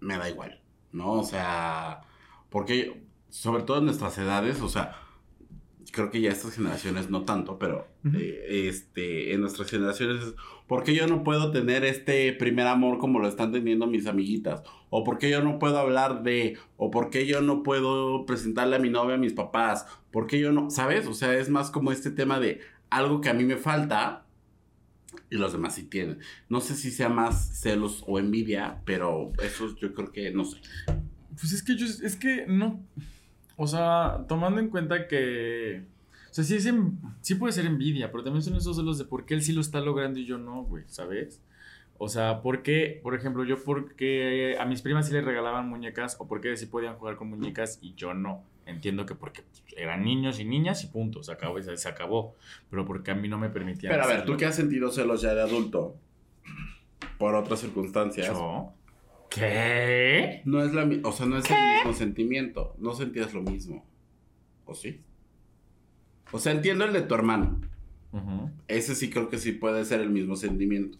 [0.00, 0.60] me da igual,
[0.96, 1.12] ¿no?
[1.12, 2.00] O sea,
[2.50, 4.96] porque sobre todo en nuestras edades, o sea,
[5.92, 10.34] creo que ya estas generaciones no tanto, pero eh, este, en nuestras generaciones, es,
[10.66, 14.62] ¿por qué yo no puedo tener este primer amor como lo están teniendo mis amiguitas?
[14.90, 16.58] ¿O por qué yo no puedo hablar de?
[16.76, 19.86] ¿O por qué yo no puedo presentarle a mi novia a mis papás?
[20.10, 20.70] ¿Por qué yo no?
[20.70, 21.06] ¿Sabes?
[21.06, 24.25] O sea, es más como este tema de algo que a mí me falta
[25.30, 26.18] y los demás sí tienen.
[26.48, 30.58] No sé si sea más celos o envidia, pero eso yo creo que no sé.
[31.40, 32.80] Pues es que yo, es que no,
[33.56, 35.82] o sea, tomando en cuenta que,
[36.30, 39.04] o sea, sí, es en- sí puede ser envidia, pero también son esos celos de
[39.04, 41.40] por qué él sí lo está logrando y yo no, güey, ¿sabes?
[41.98, 46.16] O sea, ¿por qué, por ejemplo, yo porque a mis primas sí les regalaban muñecas
[46.18, 48.44] o por qué sí podían jugar con muñecas y yo no?
[48.66, 49.44] Entiendo que porque
[49.76, 52.34] eran niños y niñas y punto, se acabó, se, se acabó,
[52.68, 54.34] pero porque a mí no me permitían Pero a ver, hacerlo.
[54.34, 55.96] tú que has sentido celos ya de adulto
[57.18, 58.26] por otras circunstancias.
[58.26, 58.72] ¿Yo?
[59.30, 60.42] ¿Qué?
[60.44, 62.74] No es la o sea, no es el mismo sentimiento.
[62.78, 63.84] No sentías lo mismo.
[64.64, 65.00] ¿O sí?
[66.32, 67.60] O sea, entiendo el de tu hermano.
[68.66, 70.98] Ese sí creo que sí puede ser el mismo sentimiento.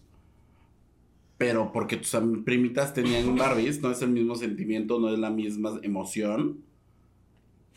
[1.37, 5.79] Pero porque tus primitas tenían Barbies, no es el mismo sentimiento, no es la misma
[5.81, 6.63] emoción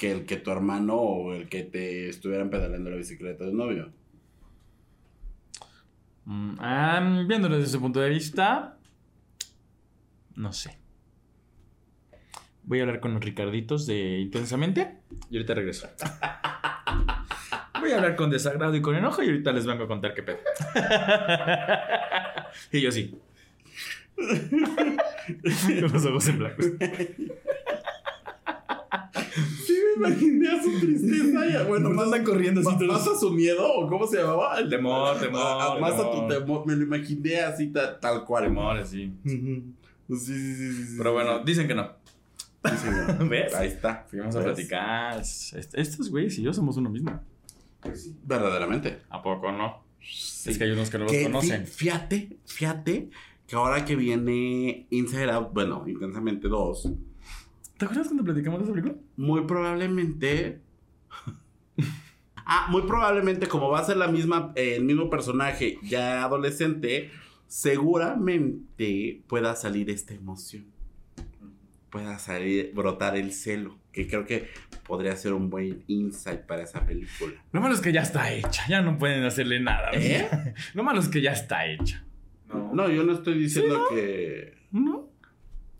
[0.01, 3.59] que el que tu hermano o el que te estuvieran pedaleando la bicicleta de un
[3.59, 3.93] novio.
[6.59, 8.79] Ah, viéndolo desde ese punto de vista,
[10.37, 10.79] no sé.
[12.63, 15.91] Voy a hablar con los Ricarditos de Intensamente y ahorita regreso.
[17.79, 20.23] Voy a hablar con desagrado y con enojo y ahorita les vengo a contar qué
[20.23, 20.39] pedo.
[22.73, 23.21] y yo sí.
[24.17, 26.63] con los ojos en blanco.
[29.67, 31.47] Sí, imaginé a su tristeza.
[31.49, 32.93] Ya, bueno, Pues más, andan corriendo así más, todos.
[32.93, 34.59] más a su miedo, o cómo se llamaba?
[34.59, 36.29] El Temor, temor, A- a- más a tu temor.
[36.29, 36.67] temor.
[36.67, 38.45] Me lo imaginé así ta- tal cual.
[38.45, 39.13] Temor, sí.
[39.25, 40.17] Ujú.
[40.17, 40.95] Sí, sí, sí, sí.
[40.99, 41.91] Pero bueno, dicen que no.
[42.65, 43.29] Señor.
[43.29, 43.55] ¿Ves?
[43.55, 44.07] Ahí está.
[44.11, 45.21] Fuimos a platicar.
[45.21, 47.21] Es- est- Estos güeyes y yo somos uno mismo.
[48.25, 49.01] Verdaderamente.
[49.09, 49.85] ¿A poco no?
[50.01, 51.65] Es que hay unos que no los conocen.
[51.65, 53.11] fí- Fíjate, fíjate
[53.47, 56.91] que ahora que viene Inside Out, bueno, Intensamente 2,
[57.81, 58.95] ¿Te acuerdas cuando platicamos de esa película?
[59.17, 60.61] muy probablemente.
[62.45, 67.11] ah, muy probablemente, como va a ser la misma, eh, el mismo personaje ya adolescente,
[67.47, 70.67] seguramente pueda salir esta emoción.
[71.89, 73.79] Pueda salir, brotar el celo.
[73.93, 74.49] Que creo que
[74.87, 77.33] podría ser un buen insight para esa película.
[77.51, 78.63] Lo malo es que ya está hecha.
[78.69, 79.89] Ya no pueden hacerle nada.
[79.95, 80.29] ¿Eh?
[80.75, 82.05] Lo malo es que ya está hecha.
[82.47, 82.75] No.
[82.75, 84.59] No, yo no estoy diciendo que.
[84.71, 85.10] ¿No?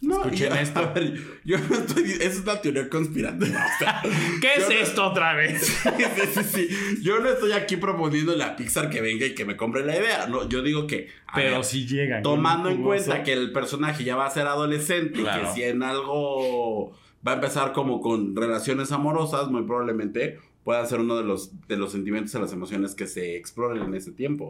[0.03, 0.81] No, Escuchen yo, esto.
[0.81, 2.11] a ver, yo no estoy.
[2.21, 4.03] Es una teoría o sea,
[4.41, 5.63] ¿Qué es no- esto otra vez?
[5.83, 6.69] sí, sí, sí.
[7.03, 10.27] Yo no estoy aquí proponiéndole a Pixar que venga y que me compre la idea.
[10.27, 11.09] No, yo digo que.
[11.35, 12.23] Pero ver, si llegan.
[12.23, 15.83] tomando en cuenta que el personaje ya va a ser adolescente y que si en
[15.83, 16.93] algo
[17.27, 21.77] va a empezar como con relaciones amorosas, muy probablemente pueda ser uno de los, de
[21.77, 24.49] los sentimientos y las emociones que se exploren en ese tiempo.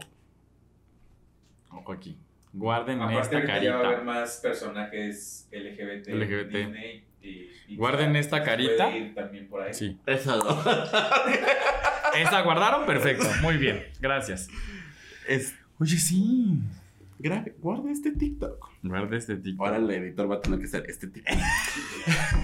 [1.71, 2.17] Ojo aquí.
[2.53, 4.13] Guarden Aparte esta ahorita ya va a haber carita.
[4.13, 6.09] más personajes LGBT.
[6.09, 6.57] LGBT.
[6.57, 8.97] Disney y- y Guarden esta puede carita.
[8.97, 9.73] ir también por ahí.
[9.75, 9.99] Sí.
[10.07, 10.51] Eso no.
[12.17, 12.87] ¿Esta guardaron?
[12.87, 13.27] Perfecto.
[13.43, 13.85] Muy bien.
[14.01, 14.49] Gracias.
[15.29, 16.59] es Oye, sí.
[17.19, 17.55] grave.
[17.61, 18.69] Guarda este TikTok.
[18.83, 19.65] Guarda este tipo.
[19.65, 21.37] Ahora el editor va a tener que ser este TikTok.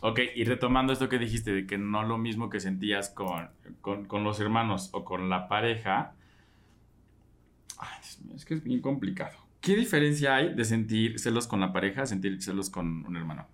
[0.00, 4.04] Ok, y retomando esto que dijiste de que no lo mismo que sentías con, con,
[4.04, 6.12] con los hermanos o con la pareja.
[7.78, 9.38] Ay, Dios mío, es que es bien complicado.
[9.60, 13.46] ¿Qué diferencia hay de sentir celos con la pareja a sentir celos con un hermano?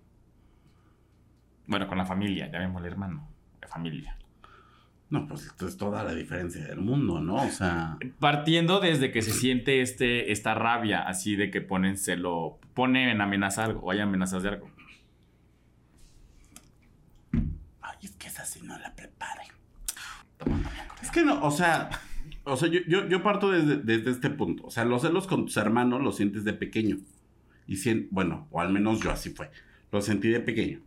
[1.67, 3.29] Bueno, con la familia, llamémosle hermano,
[3.61, 4.17] la familia.
[5.11, 7.37] No, pues esto es toda la diferencia del mundo, ¿no?
[7.37, 7.99] O sea.
[8.19, 13.21] Partiendo desde que se siente este, esta rabia, así de que ponen celo, ponen en
[13.21, 14.71] amenaza algo o hay amenazas de algo.
[17.81, 19.43] Ay, es que esa sí no la prepare.
[21.03, 21.91] Es que no, o sea.
[22.45, 24.65] O sea, yo, yo, yo parto desde, desde este punto.
[24.67, 26.99] O sea, los celos con tus hermanos los sientes de pequeño.
[27.67, 29.51] Y sien- bueno, o al menos yo así fue.
[29.91, 30.81] Los sentí de pequeño.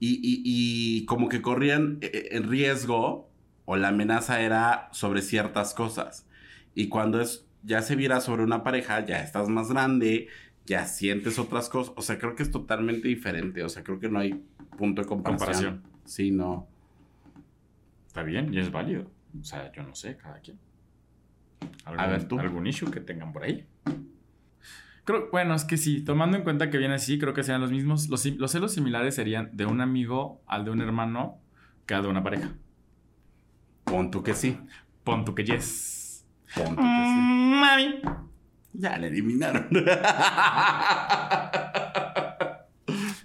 [0.00, 3.28] Y, y, y como que corrían eh, en riesgo,
[3.66, 6.26] o la amenaza era sobre ciertas cosas.
[6.74, 10.28] Y cuando es, ya se viera sobre una pareja, ya estás más grande,
[10.64, 11.92] ya sientes otras cosas.
[11.96, 13.62] O sea, creo que es totalmente diferente.
[13.62, 14.42] O sea, creo que no hay
[14.78, 15.36] punto de comparación.
[15.36, 15.82] Comparación.
[16.06, 16.66] Sí, no.
[18.06, 19.10] Está bien y es válido.
[19.38, 20.58] O sea, yo no sé, cada quien.
[21.84, 22.38] ¿Algún, A ver, tú.
[22.38, 23.66] ¿Algún issue que tengan por ahí?
[25.04, 27.70] Creo, bueno, es que sí, tomando en cuenta que viene así, creo que serían los
[27.70, 28.08] mismos.
[28.08, 31.38] Los, celos similares serían de un amigo al de un hermano
[31.86, 32.52] que al de una pareja.
[33.84, 34.58] Pon tú que sí.
[35.04, 36.26] Pon tú que yes.
[36.54, 36.84] Pon tú que sí.
[36.84, 38.00] Mm, Mami.
[38.74, 39.66] Ya le eliminaron.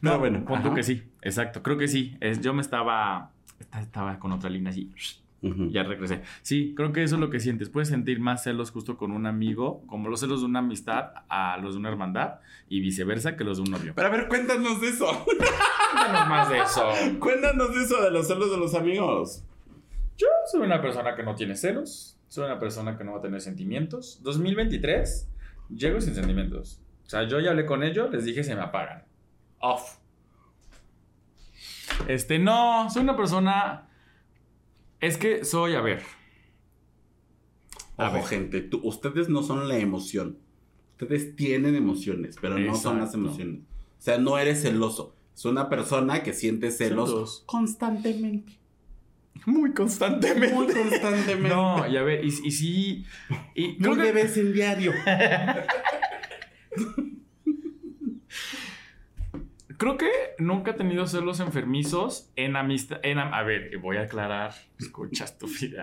[0.02, 1.02] No, Pero bueno, pon tú que sí.
[1.22, 2.18] Exacto, creo que sí.
[2.20, 3.32] Es, yo me estaba.
[3.60, 4.92] esta- Estaba con otra línea así.
[5.72, 6.22] Ya regresé.
[6.42, 7.70] Sí, creo que eso es lo que sientes.
[7.70, 11.58] Puedes sentir más celos justo con un amigo, como los celos de una amistad a
[11.58, 12.36] los de una hermandad
[12.70, 13.94] y viceversa que los de un novio.
[13.94, 15.06] Pero a ver, cuéntanos de eso.
[15.26, 17.20] Cuéntanos más de eso.
[17.20, 19.44] cuéntanos de eso de los celos de los amigos.
[20.18, 22.18] Yo soy una persona que no tiene celos.
[22.30, 24.20] Soy una persona que no va a tener sentimientos.
[24.24, 25.30] 2023,
[25.76, 26.82] llego sin sentimientos.
[27.06, 29.04] O sea, yo ya hablé con ellos, les dije se me apagan.
[29.60, 29.98] Off.
[32.08, 33.90] Este, no, soy una persona.
[35.04, 36.02] Es que soy, a ver.
[37.98, 38.24] A Ojo, ver.
[38.26, 40.38] gente, tú- ustedes no son la emoción.
[40.94, 43.62] Ustedes tienen emociones, pero no son las emociones.
[44.00, 45.16] O sea, no eres celoso.
[45.36, 47.44] Es una persona que siente celos Celos.
[47.46, 48.54] constantemente.
[49.46, 50.56] Muy constantemente.
[50.56, 51.50] Muy constantemente.
[51.50, 53.06] No, ya ver, y, y sí.
[53.56, 54.94] Y creo Muy que- vez en diario.
[59.84, 63.02] Creo que nunca he tenido celos enfermizos en amistad.
[63.04, 64.54] En, a ver, voy a aclarar.
[64.80, 65.82] Escucha, estúpida.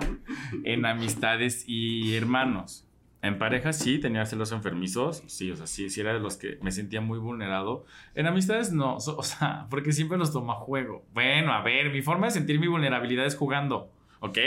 [0.65, 2.89] En amistades y hermanos.
[3.21, 5.23] En parejas sí tenía celos enfermizos.
[5.27, 7.85] Sí, o sea, sí, sí era de los que me sentía muy vulnerado.
[8.15, 8.97] En amistades no.
[8.97, 11.05] o sea, porque siempre los tomo a juego.
[11.13, 13.93] Bueno, a ver, mi forma de sentir mi vulnerabilidad es jugando.
[14.21, 14.39] ¿Ok?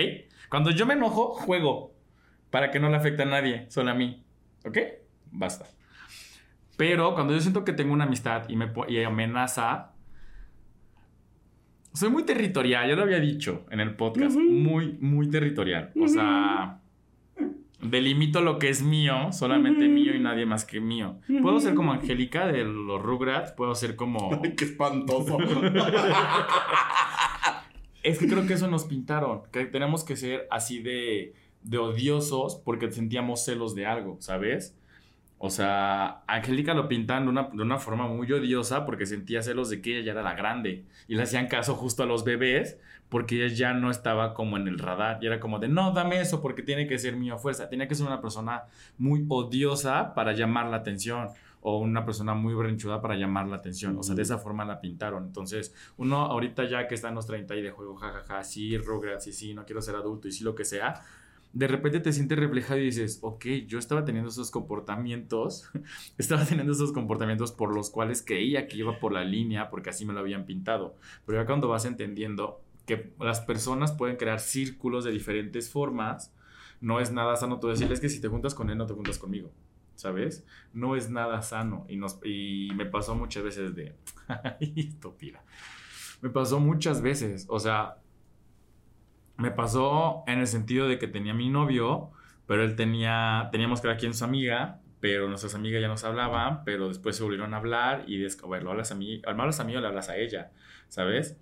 [0.50, 1.94] Cuando yo me enojo, juego.
[2.50, 4.24] Para que no le afecte a nadie, solo a mí.
[4.66, 4.80] ¿Ok?
[5.32, 5.68] Basta.
[6.78, 9.92] Pero cuando yo siento que tengo una amistad y me y amenaza,
[11.94, 14.36] soy muy territorial, ya lo había dicho en el podcast.
[14.36, 15.92] Muy, muy territorial.
[16.02, 16.80] O sea,
[17.82, 21.20] delimito lo que es mío, solamente mío y nadie más que mío.
[21.42, 24.40] Puedo ser como Angélica de los Rugrats, puedo ser como.
[24.44, 25.38] Ay, qué espantoso.
[28.04, 32.58] Es que creo que eso nos pintaron, que tenemos que ser así de, de odiosos
[32.58, 34.76] porque sentíamos celos de algo, ¿sabes?
[35.46, 39.70] O sea, Angélica lo pintan de una, de una forma muy odiosa porque sentía celos
[39.70, 42.80] de que ella ya era la grande y le hacían caso justo a los bebés
[43.10, 46.22] porque ella ya no estaba como en el radar y era como de no, dame
[46.22, 48.64] eso porque tiene que ser mío a fuerza, tenía que ser una persona
[48.98, 51.28] muy odiosa para llamar la atención
[51.60, 54.80] o una persona muy berrinchuda para llamar la atención, o sea, de esa forma la
[54.80, 58.78] pintaron, entonces uno ahorita ya que está en los 30 y de juego, jajaja, sí,
[58.78, 61.02] Rugrats, y sí, no quiero ser adulto y sí lo que sea,
[61.54, 65.70] de repente te sientes reflejado y dices, ok, yo estaba teniendo esos comportamientos,
[66.18, 70.04] estaba teniendo esos comportamientos por los cuales creía que iba por la línea porque así
[70.06, 75.06] me lo habían pintado, pero ya cuando vas entendiendo que las personas pueden crear círculos
[75.06, 76.34] de diferentes formas,
[76.82, 79.18] no es nada sano tú decirles que si te juntas con él no te juntas
[79.18, 79.52] conmigo.
[79.96, 80.44] ¿Sabes?
[80.74, 81.86] No es nada sano.
[81.88, 83.96] Y, nos, y me pasó muchas veces de.
[84.60, 85.46] Estúpida.
[86.22, 87.46] Me pasó muchas veces.
[87.48, 88.00] O sea,
[89.44, 92.12] me pasó en el sentido de que tenía mi novio,
[92.48, 93.50] pero él tenía.
[93.52, 97.54] Teníamos cada quien su amiga, pero nuestras amigas ya nos hablaban, pero después se volvieron
[97.54, 99.82] a hablar y des, a ver, lo hablas a mí, al hablas a mí o
[99.82, 100.52] le hablas a ella,
[100.88, 101.38] ¿sabes?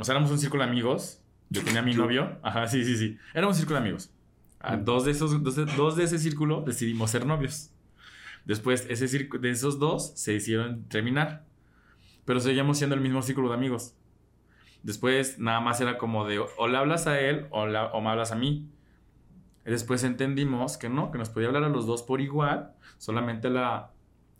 [0.00, 1.22] O sea, éramos un círculo de amigos.
[1.48, 2.40] Yo tenía a mi novio.
[2.42, 3.18] Ajá, sí, sí, sí.
[3.32, 4.10] Éramos un círculo de amigos.
[4.58, 7.70] A dos, de esos, dos, de, dos de ese círculo decidimos ser novios.
[8.44, 11.44] Después, ese círculo, de esos dos se hicieron terminar.
[12.24, 13.94] Pero seguíamos siendo el mismo círculo de amigos.
[14.86, 18.30] Después, nada más era como de o le hablas a él o, o me hablas
[18.30, 18.70] a mí.
[19.64, 22.72] Después entendimos que no, que nos podía hablar a los dos por igual.
[22.96, 23.90] Solamente la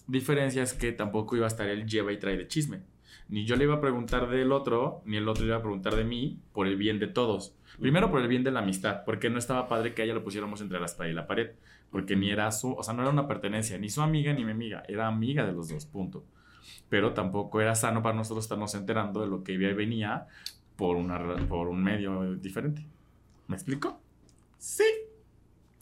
[0.07, 2.83] diferencia es que tampoco iba a estar él lleva y trae de chisme.
[3.29, 5.97] Ni yo le iba a preguntar del otro, ni el otro le iba a preguntar
[5.97, 7.57] de mí por el bien de todos.
[7.81, 10.23] Primero por el bien de la amistad, porque no estaba padre que a ella lo
[10.23, 11.57] pusiéramos entre la espada y la pared,
[11.91, 14.53] porque ni era su, o sea, no era una pertenencia, ni su amiga ni mi
[14.53, 16.25] amiga, era amiga de los dos, punto.
[16.89, 20.27] Pero tampoco era sano para nosotros estarnos enterando de lo que iba y venía
[20.77, 22.87] por, una, por un medio diferente.
[23.49, 24.01] ¿Me explico?
[24.59, 24.85] sí.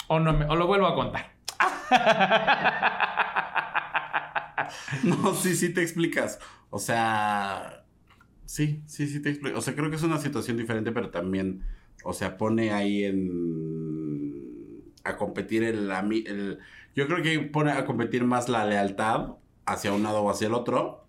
[0.07, 1.33] O, no o lo vuelvo a contar.
[5.03, 6.39] No, sí, sí te explicas.
[6.71, 7.85] O sea,
[8.45, 9.59] sí, sí, sí te explicas.
[9.59, 11.63] O sea, creo que es una situación diferente, pero también,
[12.05, 14.83] o sea, pone ahí en...
[15.05, 16.59] a competir el...
[16.95, 19.35] Yo creo que pone a competir más la lealtad
[19.67, 21.07] hacia un lado o hacia el otro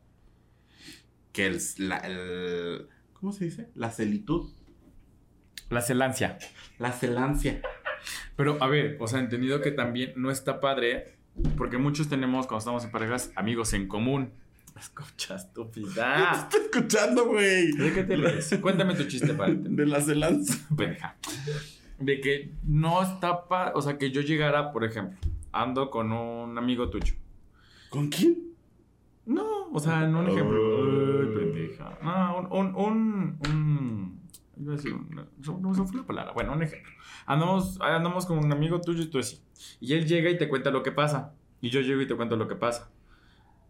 [1.32, 1.60] que el...
[1.80, 3.70] la- el- ¿Cómo se dice?
[3.76, 4.50] La celitud.
[5.70, 6.38] La celancia.
[6.78, 7.62] La celancia.
[8.36, 11.16] Pero, a ver, o sea, entendido que también no está padre,
[11.58, 14.32] porque muchos tenemos, cuando estamos en parejas, amigos en común.
[14.80, 16.32] Escucha, estúpida.
[16.50, 17.72] Estoy escuchando, güey.
[17.72, 18.58] ¿De qué te lees?
[18.62, 19.86] Cuéntame tu chiste para entender.
[19.86, 20.56] De la celancia.
[20.76, 21.16] Pendeja.
[22.00, 25.18] De que no está pa- o sea, que yo llegara, por ejemplo,
[25.52, 27.16] ando con un amigo tuyo.
[27.90, 28.45] ¿Con quién?
[29.26, 30.58] No, o sea, en un ejemplo.
[30.60, 31.98] Ay, pendeja.
[32.04, 34.22] No, un, un, un, un-
[34.58, 36.32] iba a decir una- no, no fue la palabra.
[36.34, 36.92] Bueno, un ejemplo.
[37.26, 39.40] Andamos, andamos con un amigo tuyo y tú así.
[39.80, 41.34] Y él llega y te cuenta lo que pasa.
[41.62, 42.92] Y yo llego y te cuento lo que pasa.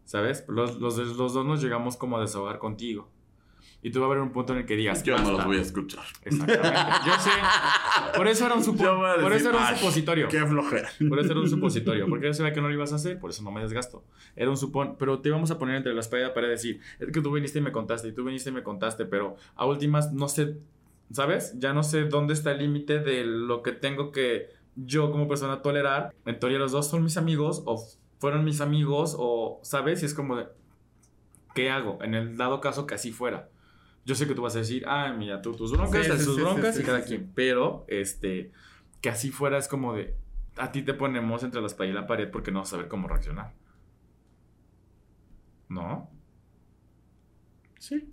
[0.03, 0.45] ¿Sabes?
[0.47, 3.09] Los, los, los dos nos llegamos como a desahogar contigo.
[3.85, 5.03] Y tú va a haber un punto en el que digas.
[5.03, 6.03] Yo no los voy a escuchar.
[6.23, 6.79] Exactamente.
[7.05, 7.29] Yo sé.
[8.17, 10.27] Por eso era un, supo- a por eso decir, era un "Ay, supositorio.
[10.27, 10.89] Qué flojera.
[11.07, 12.07] Por eso era un supositorio.
[12.07, 14.03] Porque yo sabía que no lo ibas a hacer, por eso no me desgasto.
[14.35, 14.95] Era un supón.
[14.97, 17.61] Pero te íbamos a poner entre la espalda y decir: Es que tú viniste y
[17.61, 20.57] me contaste, y tú viniste y me contaste, pero a últimas no sé.
[21.11, 21.53] ¿Sabes?
[21.59, 25.61] Ya no sé dónde está el límite de lo que tengo que yo como persona
[25.61, 26.11] tolerar.
[26.25, 27.79] En teoría, los dos son mis amigos, o
[28.17, 29.59] fueron mis amigos, o.
[29.61, 30.01] ¿Sabes?
[30.01, 30.47] Y es como de.
[31.53, 31.99] ¿Qué hago?
[32.01, 33.49] En el dado caso que así fuera.
[34.05, 36.35] Yo sé que tú vas a decir, ah, mira, tú tus broncas, Sí, sí, sus
[36.35, 37.31] sí, broncas y cada quien.
[37.33, 38.51] Pero, este,
[39.01, 40.13] que así fuera es como de,
[40.57, 42.87] a ti te ponemos entre la espalda y la pared porque no vas a saber
[42.87, 43.53] cómo reaccionar.
[45.69, 46.09] ¿No?
[47.79, 48.07] Sí.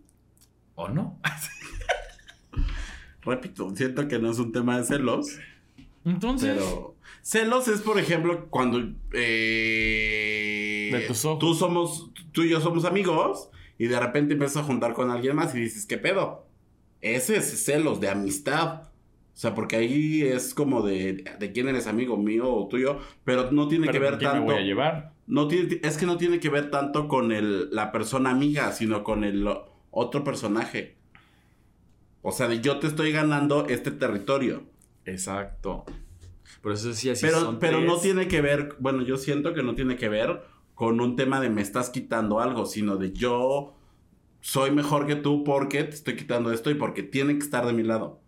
[0.74, 1.20] ¿O no?
[3.22, 5.38] Repito, siento que no es un tema de celos,
[6.05, 8.81] Entonces, pero celos es, por ejemplo, cuando
[9.12, 11.38] eh, De tus ojos.
[11.38, 15.37] tú somos, tú y yo somos amigos y de repente empiezas a juntar con alguien
[15.37, 16.47] más y dices, ¿qué pedo?
[17.01, 18.83] Ese es celos de amistad.
[19.35, 23.51] O sea, porque ahí es como de, de quién eres amigo mío o tuyo, pero
[23.51, 24.47] no tiene pero que ver ¿con quién tanto.
[24.47, 25.12] me voy a llevar?
[25.27, 29.03] No tiene, es que no tiene que ver tanto con el, la persona amiga, sino
[29.03, 29.49] con el
[29.91, 30.97] otro personaje.
[32.20, 34.64] O sea, de yo te estoy ganando este territorio.
[35.07, 35.85] Exacto.
[36.61, 39.62] Por eso sí, así Pero, son pero no tiene que ver, bueno, yo siento que
[39.62, 40.43] no tiene que ver
[40.75, 43.75] con un tema de me estás quitando algo, sino de yo
[44.41, 47.73] soy mejor que tú porque te estoy quitando esto y porque tiene que estar de
[47.73, 48.20] mi lado.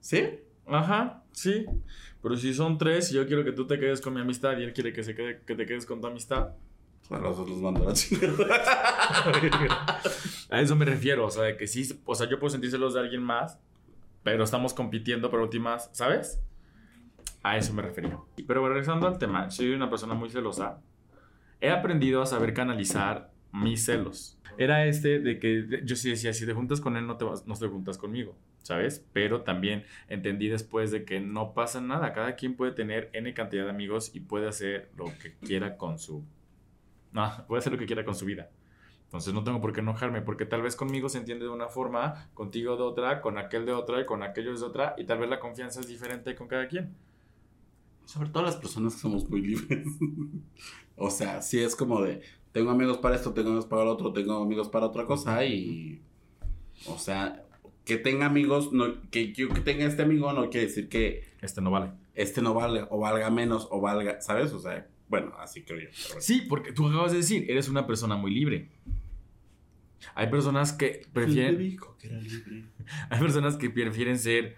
[0.00, 0.40] ¿Sí?
[0.66, 1.66] Ajá, sí.
[2.22, 4.64] Pero si son tres y yo quiero que tú te quedes con mi amistad y
[4.64, 6.50] él quiere que, se quede, que te quedes con tu amistad.
[7.10, 7.92] A los dos los mando a.
[10.50, 12.94] A eso me refiero, o sea, de que sí, o sea, yo puedo sentir celos
[12.94, 13.58] de alguien más,
[14.22, 16.40] pero estamos compitiendo por últimas, ¿sabes?
[17.42, 18.18] A eso me refería.
[18.46, 20.80] Pero regresando al tema, soy una persona muy celosa.
[21.60, 24.38] He aprendido a saber canalizar mis celos.
[24.58, 27.46] Era este de que yo sí decía, si te juntas con él, no te, vas,
[27.46, 29.06] no te juntas conmigo, ¿sabes?
[29.12, 32.12] Pero también entendí después de que no pasa nada.
[32.12, 35.98] Cada quien puede tener N cantidad de amigos y puede hacer lo que quiera con
[35.98, 36.24] su...
[37.12, 38.50] No, puede hacer lo que quiera con su vida.
[39.10, 42.28] Entonces no tengo por qué enojarme, porque tal vez conmigo se entiende de una forma,
[42.32, 45.28] contigo de otra, con aquel de otra y con aquellos de otra, y tal vez
[45.28, 46.94] la confianza es diferente con cada quien.
[48.04, 49.84] Sobre todo las personas que somos muy libres.
[51.00, 52.20] O sea, sí es como de,
[52.52, 56.02] tengo amigos para esto, tengo amigos para lo otro, tengo amigos para otra cosa y...
[56.86, 57.44] O sea,
[57.84, 61.60] que tenga amigos, no, que yo que tenga este amigo no quiere decir que Este
[61.60, 61.92] no vale.
[62.14, 64.52] este no vale o valga menos o valga, ¿sabes?
[64.52, 65.88] O sea, bueno, así creo yo.
[66.08, 66.20] pero.
[66.20, 68.68] Sí, porque tú acabas de decir, eres una persona muy libre.
[70.14, 72.64] Hay personas que ¿Quién te prefieren, dijo que era libre?
[73.10, 74.56] hay personas que prefieren ser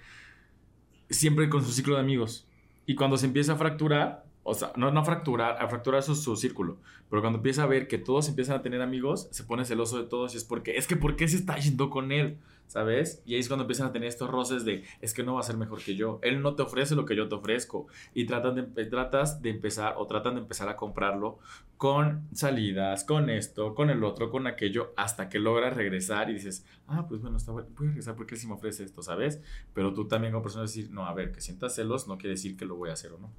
[1.10, 2.46] siempre con su ciclo de amigos.
[2.86, 6.14] Y cuando se empieza a fracturar, o sea, no, no a fracturar, a fracturar su,
[6.14, 6.78] su círculo,
[7.08, 10.08] pero cuando empieza a ver que todos empiezan a tener amigos, se pone celoso de
[10.08, 12.38] todos y es porque, es que ¿por qué se está yendo con él?
[12.68, 13.22] ¿Sabes?
[13.26, 15.42] Y ahí es cuando empiezan a tener estos roces de, es que no va a
[15.42, 17.86] ser mejor que yo, él no te ofrece lo que yo te ofrezco.
[18.14, 21.38] Y tratan de, empe- tratas de empezar, o tratan de empezar a comprarlo
[21.76, 26.64] con salidas, con esto, con el otro, con aquello, hasta que logras regresar y dices,
[26.86, 29.42] ah, pues bueno, está bueno, voy a regresar porque él sí me ofrece esto, ¿sabes?
[29.74, 32.56] Pero tú también como persona decir, no, a ver, que sientas celos no quiere decir
[32.56, 33.30] que lo voy a hacer o no.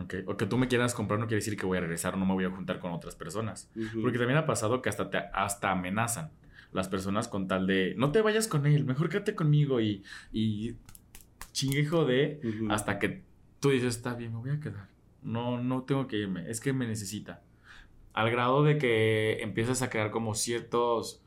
[0.00, 2.16] Ok, o que tú me quieras comprar no quiere decir que voy a regresar o
[2.16, 3.70] no me voy a juntar con otras personas.
[3.74, 4.02] Ujú.
[4.02, 6.30] Porque también ha pasado que hasta, te, hasta amenazan
[6.72, 10.76] las personas con tal de, no te vayas con él, mejor quédate conmigo y, y
[11.52, 13.22] chinguejo de, hasta que
[13.60, 14.88] tú dices, está bien, me voy a quedar.
[15.22, 17.42] No, no tengo que irme, es que me necesita.
[18.12, 21.22] Al grado de que empiezas a crear como ciertos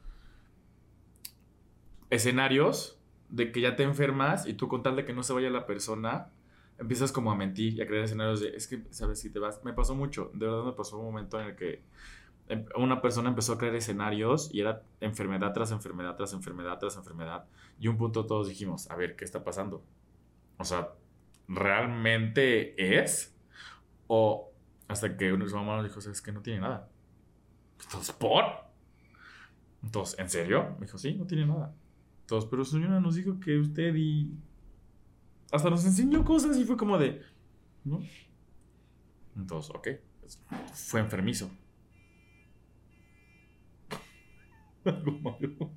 [2.09, 2.99] escenarios
[3.29, 5.65] de que ya te enfermas y tú con tal de que no se vaya la
[5.65, 6.29] persona,
[6.81, 9.19] empiezas como a mentir y a crear escenarios de, es que, ¿sabes?
[9.21, 11.83] Si te vas, me pasó mucho, de verdad me pasó un momento en el que
[12.49, 16.97] em- una persona empezó a crear escenarios y era enfermedad tras enfermedad tras enfermedad tras
[16.97, 17.45] enfermedad
[17.79, 19.83] y un punto todos dijimos, a ver, ¿qué está pasando?
[20.57, 20.93] O sea,
[21.47, 23.35] ¿realmente es?
[24.07, 24.51] O
[24.87, 26.89] hasta que uno su mamá nos dijo, es que no tiene nada.
[27.83, 28.45] Entonces, ¿por?
[29.83, 30.75] Entonces, ¿en serio?
[30.79, 31.73] Me dijo, sí, no tiene nada.
[32.21, 34.31] Entonces, pero señora nos dijo que usted y...
[35.51, 37.21] Hasta nos enseñó cosas y fue como de...
[37.83, 38.01] ¿No?
[39.35, 39.87] Entonces, ok.
[40.19, 40.41] pues,
[40.73, 41.51] Fue enfermizo.
[44.85, 45.71] Algo malo.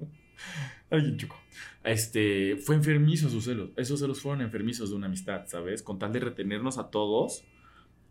[0.91, 1.37] Alguien chocó.
[1.83, 3.71] Este, fue enfermizo sus celos.
[3.77, 5.83] Esos celos fueron enfermizos de una amistad, ¿sabes?
[5.83, 7.45] Con tal de retenernos a todos,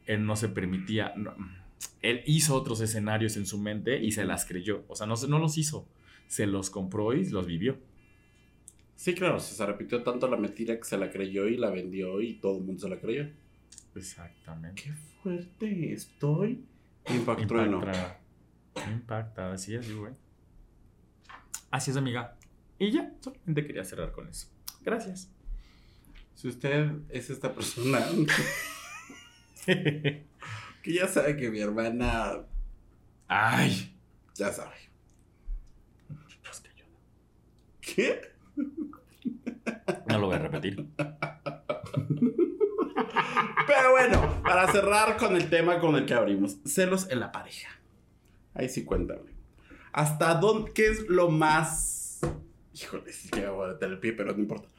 [0.05, 1.13] él no se permitía.
[2.01, 4.83] él hizo otros escenarios en su mente y se las creyó.
[4.87, 5.87] O sea, no, no los hizo.
[6.27, 7.77] Se los compró y los vivió.
[8.95, 12.21] Sí, claro, se, se repitió tanto la mentira que se la creyó y la vendió
[12.21, 13.29] y todo el mundo se la creyó.
[13.95, 14.81] Exactamente.
[14.81, 16.65] Qué fuerte estoy.
[17.09, 17.79] Impact trueno.
[17.79, 18.19] Impacta.
[18.89, 20.13] Impacta, así es, güey.
[21.71, 22.37] Así es, amiga.
[22.79, 24.47] Y ya, solamente quería cerrar con eso.
[24.81, 25.29] Gracias.
[26.35, 27.99] Si usted es esta persona
[29.65, 30.25] que
[30.85, 32.45] ya sabe que mi hermana
[33.27, 33.95] Ay.
[34.35, 34.75] ya sabe.
[36.09, 36.51] Ayuda.
[37.79, 38.32] ¿Qué?
[40.23, 40.87] Lo voy a repetir.
[43.67, 47.77] Pero bueno, para cerrar con el tema con el que abrimos, celos en la pareja.
[48.53, 49.33] Ahí sí cuéntame.
[49.91, 52.21] ¿Hasta dónde, qué es lo más...
[52.73, 54.69] Híjole, sí que voy a meter el pie, pero no importa.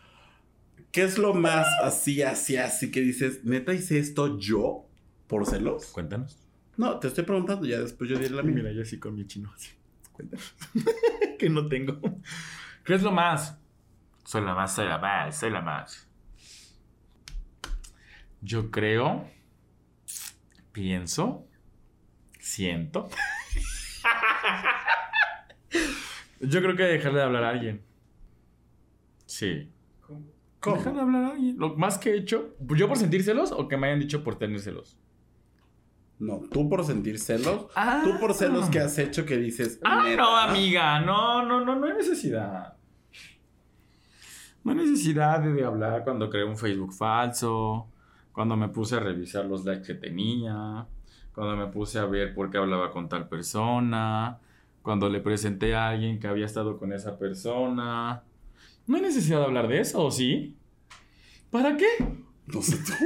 [0.91, 4.87] ¿Qué es lo más así, así, así que dices, neta hice esto yo
[5.27, 5.85] por celos?
[5.89, 6.39] Cuéntanos.
[6.79, 8.55] No, te estoy preguntando, ya después yo diré la mía.
[8.55, 9.73] Mira, yo sí con mi chino así.
[10.15, 10.55] Cuéntanos.
[11.39, 12.01] que no tengo.
[12.83, 13.59] ¿Qué es lo más?
[14.25, 16.09] Soy la más, soy la más, soy la más.
[18.41, 19.29] Yo creo,
[20.73, 21.47] pienso,
[22.39, 23.09] siento.
[26.41, 27.85] Yo creo que dejarle de hablar a alguien.
[29.27, 29.73] Sí.
[30.61, 30.77] ¿Cómo?
[30.77, 31.57] Dejarle de hablar a alguien.
[31.59, 34.39] Lo más que he hecho, yo por sentir celos o que me hayan dicho por
[34.39, 34.99] tener celos.
[36.19, 37.67] No, tú por sentir celos.
[37.75, 38.03] Ah.
[38.05, 39.81] Tú por celos que has hecho que dices.
[39.85, 42.77] Ah, no, amiga, no, no, no, no hay necesidad.
[44.65, 47.87] No hay necesidad de, de hablar cuando creé un Facebook falso,
[48.33, 50.87] cuando me puse a revisar los likes que tenía,
[51.35, 54.39] cuando me puse a ver por qué hablaba con tal persona.
[54.83, 58.23] Cuando le presenté a alguien que había estado con esa persona.
[58.87, 60.57] No hay necesidad de hablar de eso, ¿o sí?
[61.51, 61.87] ¿Para qué?
[62.47, 62.93] No sé tú.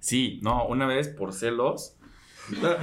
[0.00, 1.96] Sí, no, una vez por celos.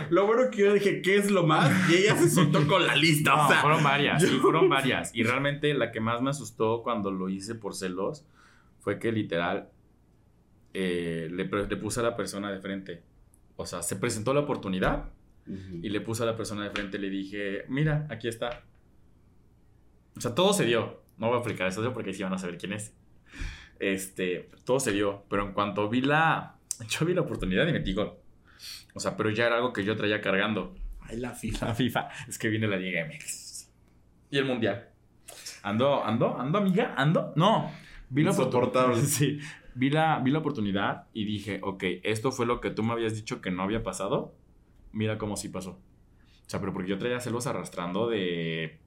[0.09, 1.69] Lo bueno que yo dije, ¿qué es lo más?
[1.89, 3.35] Y ella se soltó con la lista.
[3.35, 5.13] No, o sea, fueron varias, yo- sí, fueron varias.
[5.13, 8.25] Y realmente la que más me asustó cuando lo hice por celos
[8.79, 9.69] fue que literal
[10.73, 13.03] eh, le, le puse a la persona de frente.
[13.55, 15.09] O sea, se presentó la oportunidad
[15.81, 18.63] y le puse a la persona de frente y le dije, mira, aquí está.
[20.17, 21.01] O sea, todo se dio.
[21.17, 22.93] No voy a explicar eso porque sí van a saber quién es.
[23.79, 25.23] Este, todo se dio.
[25.29, 26.57] Pero en cuanto vi la...
[26.89, 28.13] Yo vi la oportunidad y me gol.
[28.97, 30.75] O sea, pero ya era algo que yo traía cargando.
[31.01, 31.67] Ay, la FIFA.
[31.67, 32.09] La FIFA.
[32.27, 33.69] Es que viene la Liga MX.
[34.31, 34.89] Y el Mundial.
[35.63, 37.31] Ando, ando, ando, amiga, ando.
[37.35, 37.71] No.
[38.09, 38.95] Vi la Insoportable.
[38.95, 39.07] oportunidad.
[39.17, 39.39] Sí.
[39.75, 43.13] Vi la, vi la oportunidad y dije, ok, esto fue lo que tú me habías
[43.13, 44.33] dicho que no había pasado.
[44.91, 45.71] Mira cómo sí pasó.
[45.71, 48.79] O sea, pero porque yo traía celos arrastrando de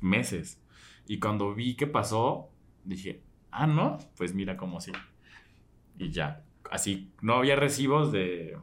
[0.00, 0.62] meses.
[1.06, 2.50] Y cuando vi que pasó,
[2.84, 4.92] dije, ah, no, pues mira cómo sí.
[5.98, 6.44] Y ya.
[6.70, 8.56] Así, no había recibos de.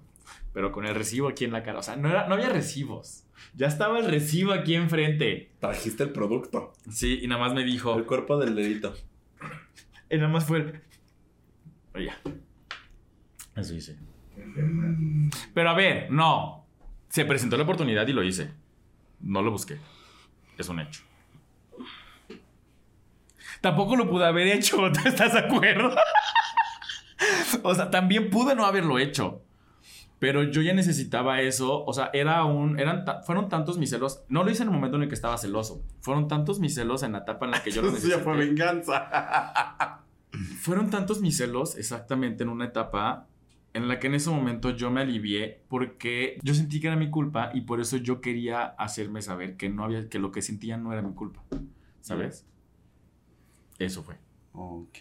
[0.53, 1.79] Pero con el recibo aquí en la cara.
[1.79, 3.25] O sea, no, era, no había recibos.
[3.55, 5.51] Ya estaba el recibo aquí enfrente.
[5.59, 6.73] Trajiste el producto.
[6.89, 7.95] Sí, y nada más me dijo.
[7.95, 8.93] El cuerpo del dedito.
[10.09, 10.81] Y nada más fue el.
[11.95, 12.11] Oye.
[13.55, 13.97] Eso hice.
[15.53, 16.65] Pero a ver, no.
[17.09, 18.51] Se presentó la oportunidad y lo hice.
[19.21, 19.77] No lo busqué.
[20.57, 21.03] Es un hecho.
[23.61, 25.95] Tampoco lo pude haber hecho, ¿tú estás de acuerdo?
[27.63, 29.41] o sea, también pude no haberlo hecho.
[30.19, 31.83] Pero yo ya necesitaba eso.
[31.83, 32.79] O sea, era un.
[32.79, 34.23] Eran fueron tantos mis celos.
[34.29, 35.83] No lo hice en el momento en el que estaba celoso.
[35.99, 38.23] Fueron tantos mis celos en la etapa en la que yo lo Eso ya necesité.
[38.23, 40.01] fue venganza.
[40.61, 43.27] Fueron tantos mis celos exactamente en una etapa
[43.73, 47.09] en la que en ese momento yo me alivié porque yo sentí que era mi
[47.09, 50.77] culpa y por eso yo quería hacerme saber que no había que lo que sentía
[50.77, 51.43] no era mi culpa.
[52.01, 52.45] ¿Sabes?
[53.77, 54.15] Eso fue.
[54.53, 54.97] ok.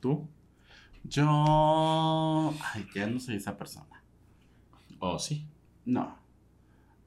[0.00, 0.28] ¿Tú?
[1.08, 2.54] Yo.
[2.72, 4.02] Ay, ya no soy esa persona.
[4.98, 5.46] Oh, sí.
[5.84, 6.18] No.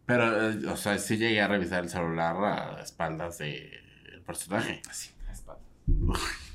[0.06, 4.82] Pero, eh, o sea, sí llegué a revisar el celular a espaldas del personaje.
[4.89, 5.66] Así, a espaldas.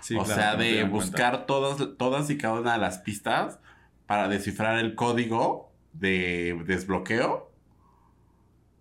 [0.00, 0.88] Sí, o claro, sea, de cuenta.
[0.88, 3.58] buscar todas, todas y cada una de las pistas
[4.06, 7.50] para descifrar el código de desbloqueo.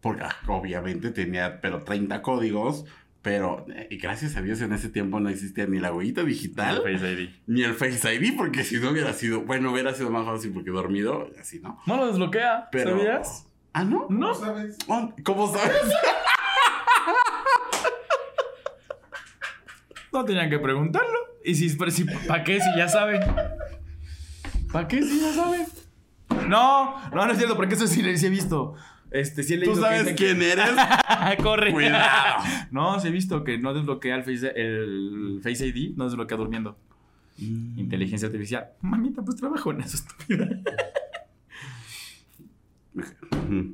[0.01, 2.85] Porque ah, obviamente tenía, pero 30 códigos.
[3.23, 6.99] Pero, y gracias a Dios en ese tiempo no existía ni la huellita digital, El
[6.99, 7.29] Face ID.
[7.47, 10.71] ni el Face ID, porque si no hubiera sido, bueno, hubiera sido más fácil porque
[10.71, 11.79] dormido, así, ¿no?
[11.85, 13.47] No lo desbloquea, Pero, ¿sabías?
[13.71, 14.07] Ah, ¿no?
[14.09, 14.35] No.
[14.35, 14.77] sabes?
[14.87, 15.81] Oh, ¿Cómo sabes?
[20.11, 21.17] No tenían que preguntarlo.
[21.43, 23.21] Y si, ¿para qué si ya saben?
[24.71, 25.65] ¿Para qué si ya saben?
[26.47, 28.75] No, no, no es cierto, porque eso sí, sí he visto.
[29.13, 30.69] Este, sí he leído ¿Tú sabes quién eres?
[31.43, 31.71] Corre.
[31.71, 32.43] Cuidado.
[32.71, 36.77] No, sí he visto que no desbloquea el Face, el Face ID, no desbloquea durmiendo.
[37.37, 38.69] Inteligencia artificial.
[38.81, 40.49] Mamita, pues trabajo en eso, estúpida.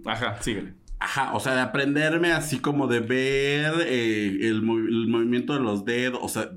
[0.05, 0.73] Ajá, síguele.
[0.99, 5.61] Ajá, o sea, de aprenderme así como de ver eh, el, movi- el movimiento de
[5.61, 6.51] los dedos, o sea,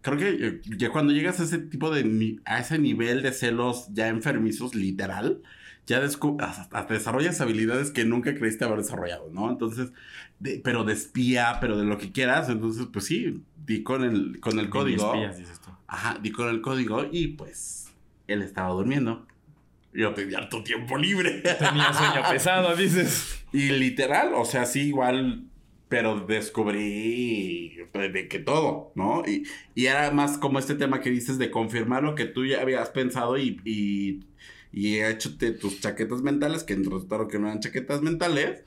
[0.00, 3.88] creo que eh, ya cuando llegas a ese tipo de, a ese nivel de celos
[3.92, 5.42] ya enfermizos, literal,
[5.86, 9.50] ya hasta, desarrollas habilidades que nunca creíste haber desarrollado, ¿no?
[9.50, 9.92] Entonces,
[10.38, 14.40] de- pero de espía, pero de lo que quieras, entonces, pues sí, di con el,
[14.40, 15.14] con el código.
[15.14, 15.70] Espías, dices tú.
[15.86, 17.92] Ajá, di con el código y pues
[18.26, 19.26] él estaba durmiendo.
[19.92, 21.40] Yo tenía harto tiempo libre.
[21.40, 23.44] Tenía sueño pesado, dices.
[23.52, 25.44] Y literal, o sea, sí, igual,
[25.88, 29.22] pero descubrí de que todo, ¿no?
[29.24, 29.44] Y,
[29.76, 32.90] y era más como este tema que dices de confirmar lo que tú ya habías
[32.90, 34.20] pensado y, y,
[34.74, 38.64] y hecho tus chaquetas mentales, que resultaron que no eran chaquetas mentales,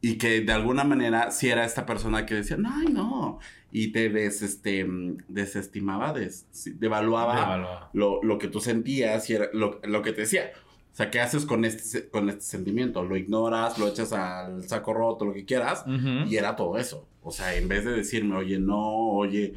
[0.00, 3.38] y que de alguna manera sí era esta persona que decía, ay, no,
[3.70, 6.46] y te des, este, mm, desestimaba, des,
[6.78, 7.90] devaluaba Devaluado.
[7.92, 10.52] lo, lo que tú sentías y era lo, lo que te decía.
[10.92, 13.04] O sea, ¿qué haces con este, con este sentimiento?
[13.04, 15.84] Lo ignoras, lo echas al saco roto, lo que quieras.
[15.86, 16.28] Ujú.
[16.28, 17.08] Y era todo eso.
[17.22, 19.54] O sea, en vez de decirme, oye, no, oye,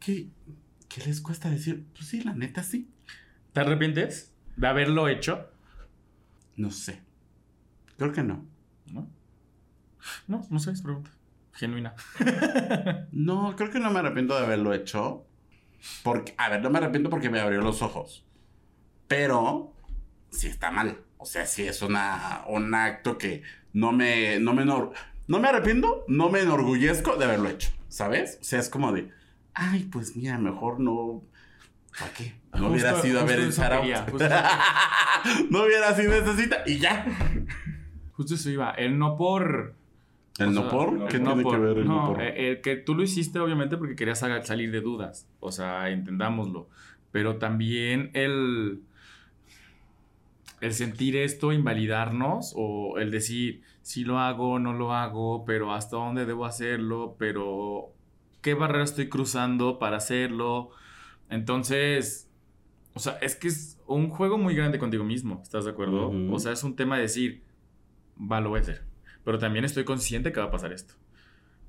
[0.00, 0.26] ¿qué,
[0.88, 1.84] qué les cuesta decir?
[1.94, 2.88] Pues sí, la neta sí.
[3.52, 5.48] ¿Te arrepientes de haberlo hecho?
[6.56, 7.02] No sé.
[7.96, 8.44] Creo que no.
[8.92, 9.08] ¿No?
[10.26, 11.10] No, no sé, es pregunta.
[11.54, 11.94] Genuina.
[13.12, 15.26] No, creo que no me arrepiento de haberlo hecho.
[16.02, 18.24] Porque, a ver, no me arrepiento porque me abrió los ojos.
[19.08, 19.72] Pero
[20.30, 20.98] sí está mal.
[21.18, 23.42] O sea, sí es una, un acto que
[23.72, 24.92] no me, no me, no
[25.26, 27.70] me arrepiento, no me enorgullezco de haberlo hecho.
[27.88, 28.38] ¿Sabes?
[28.40, 29.10] O sea, es como de,
[29.54, 31.22] ay, pues mira, mejor no.
[31.98, 32.34] ¿Para qué?
[32.58, 34.10] No hubiera sido a ver el eso shout quería, out.
[34.10, 35.46] justo eso.
[35.50, 37.06] no hubiera sido esa cita y ya.
[38.12, 38.70] Justo eso iba.
[38.72, 39.74] El no por.
[40.38, 41.08] ¿El o no sea, por?
[41.08, 42.22] ¿Qué no tiene por- que ver el no, no, por?
[42.22, 45.28] eh, el que tú lo hiciste obviamente porque querías sal- salir de dudas.
[45.40, 46.68] O sea, entendámoslo.
[47.10, 48.82] Pero también el.
[50.60, 55.96] El sentir esto, invalidarnos, o el decir, si lo hago, no lo hago, pero hasta
[55.96, 57.92] dónde debo hacerlo, pero
[58.42, 60.70] qué barrera estoy cruzando para hacerlo.
[61.32, 62.28] Entonces,
[62.92, 66.12] o sea, es que es un juego muy grande contigo mismo, ¿estás de acuerdo?
[66.30, 67.42] O sea, es un tema de decir,
[68.18, 68.84] va, lo voy a hacer.
[69.24, 70.92] Pero también estoy consciente que va a pasar esto.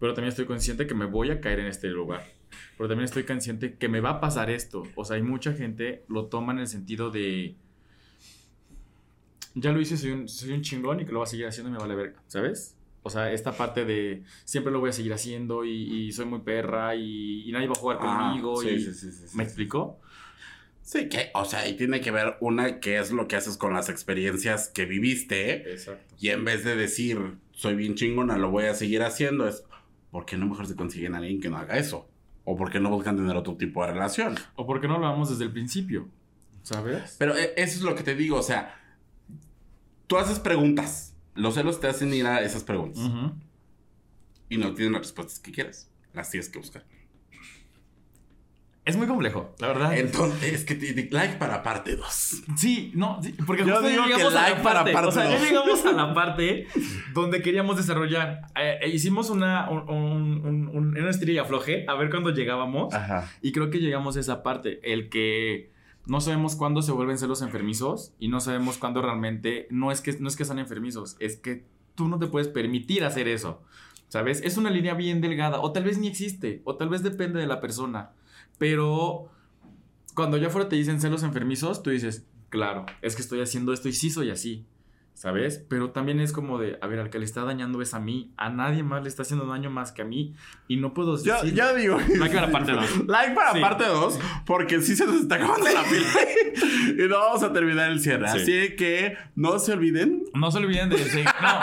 [0.01, 2.25] Pero también estoy consciente que me voy a caer en este lugar.
[2.77, 4.83] Pero también estoy consciente que me va a pasar esto.
[4.95, 7.55] O sea, hay mucha gente lo toma en el sentido de...
[9.55, 11.69] Ya lo hice, soy un, soy un chingón y que lo va a seguir haciendo
[11.69, 12.75] y me vale verga, ¿sabes?
[13.05, 15.71] O sea, esta parte de siempre lo voy a seguir haciendo y,
[16.07, 18.61] y soy muy perra y, y nadie va a jugar Ah, conmigo.
[18.61, 19.99] sí, y, sí, sí, ¿Me explicó?
[20.81, 23.73] Sí, que, o sea, y tiene que ver una, qué es lo que haces con
[23.73, 25.71] las experiencias que viviste.
[25.71, 26.15] Exacto.
[26.19, 29.63] Y en vez de decir, soy bien chingona, lo voy a seguir haciendo, es,
[30.11, 32.09] ¿por qué no mejor se consiguen a alguien que no haga eso?
[32.45, 34.35] ¿O por qué no buscan tener otro tipo de relación?
[34.55, 36.07] ¿O por qué no lo vamos desde el principio?
[36.63, 37.15] ¿Sabes?
[37.17, 38.77] Pero eh, eso es lo que te digo, o sea,
[40.07, 41.12] tú haces preguntas.
[41.35, 43.01] Los celos te hacen ir a esas preguntas.
[44.49, 45.89] Y no tienen las respuestas que quieres.
[46.13, 46.83] Las tienes que buscar.
[48.85, 49.97] Es muy complejo, la verdad.
[49.97, 52.43] Entonces, es que like para parte 2.
[52.57, 55.07] Sí, no, sí, porque Yo justo digo que llegamos a like la para parte, parte
[55.07, 55.47] o sea, ya dos.
[55.47, 56.67] llegamos a la parte
[57.13, 58.41] donde queríamos desarrollar.
[58.59, 62.31] Eh, eh, hicimos una, un, un, un- un- una estirilla y afloje a ver cuándo
[62.31, 62.93] llegábamos.
[62.93, 63.31] Ajá.
[63.41, 65.71] Y creo que llegamos a esa parte, el que
[66.05, 70.17] no sabemos cuándo se vuelven celos enfermizos y no sabemos cuándo realmente no es que
[70.19, 73.61] no es que sean enfermizos, es que tú no te puedes permitir hacer eso.
[74.09, 74.41] ¿Sabes?
[74.43, 77.47] Es una línea bien delgada o tal vez ni existe o tal vez depende de
[77.47, 78.11] la persona,
[78.59, 79.31] pero
[80.13, 83.89] cuando ya fuera te dicen celos enfermizos, tú dices, claro, es que estoy haciendo esto
[83.89, 84.65] y sí soy así.
[85.13, 85.63] ¿Sabes?
[85.69, 88.33] Pero también es como de, a ver, al que le está dañando es a mí,
[88.35, 90.33] a nadie más le está haciendo daño más que a mí
[90.67, 91.53] y no puedo decir...
[91.53, 91.97] yo digo.
[92.17, 92.89] Like para parte dos.
[93.07, 93.59] Like para Sí.
[93.61, 96.07] parte 2, porque sí se nos está acabando la pila.
[97.05, 98.27] y no vamos a terminar el cierre.
[98.29, 98.37] Sí.
[98.39, 100.23] Así que no se olviden.
[100.33, 101.59] No se olviden de no,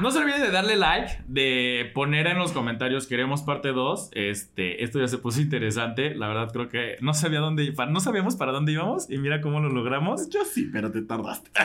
[0.00, 4.10] no se olviden de darle like, de poner en los comentarios queremos parte 2.
[4.12, 6.14] Este, esto ya se puso interesante.
[6.14, 9.60] La verdad creo que no sabía dónde no sabíamos para dónde íbamos y mira cómo
[9.60, 10.28] lo logramos.
[10.30, 11.50] Yo sí, pero te tardaste.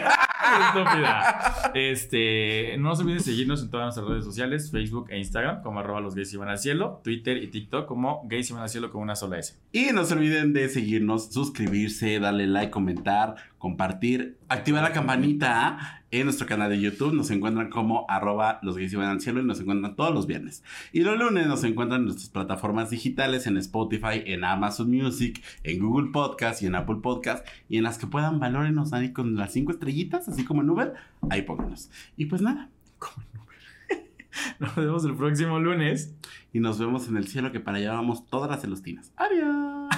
[0.61, 1.71] Estúpida.
[1.73, 5.79] Este, no se olviden de seguirnos en todas nuestras redes sociales, Facebook e Instagram como
[5.79, 9.01] arroba los gays iban al cielo, Twitter y TikTok como gays iban al cielo con
[9.01, 9.55] una sola S.
[9.71, 16.25] Y no se olviden de seguirnos, suscribirse, darle like, comentar, compartir, activar la campanita en
[16.25, 17.13] nuestro canal de YouTube.
[17.13, 20.65] Nos encuentran como arroba los gays iban al cielo y nos encuentran todos los viernes.
[20.91, 25.79] Y los lunes nos encuentran en nuestras plataformas digitales, en Spotify, en Amazon Music, en
[25.79, 27.47] Google Podcast y en Apple Podcast.
[27.69, 30.95] Y en las que puedan valórenos ahí con las cinco estrellitas, así como en Uber,
[31.29, 31.89] ahí pónganos.
[32.17, 32.69] Y pues nada,
[34.59, 36.13] Nos vemos el próximo lunes.
[36.51, 39.13] y nos vemos en el cielo que para allá vamos todas las celostinas.
[39.15, 39.89] Adiós.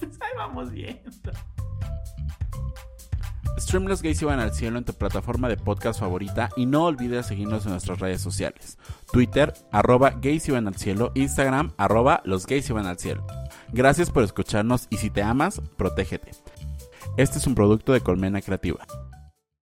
[0.00, 0.98] Pues ahí vamos bien.
[3.58, 7.26] Stream Los Gays Iban al Cielo en tu plataforma de podcast favorita y no olvides
[7.26, 8.78] seguirnos en nuestras redes sociales.
[9.12, 13.26] Twitter, arroba gays iban al cielo, Instagram, arroba los gays iban al cielo.
[13.72, 16.32] Gracias por escucharnos y si te amas, protégete.
[17.16, 18.86] Este es un producto de Colmena Creativa.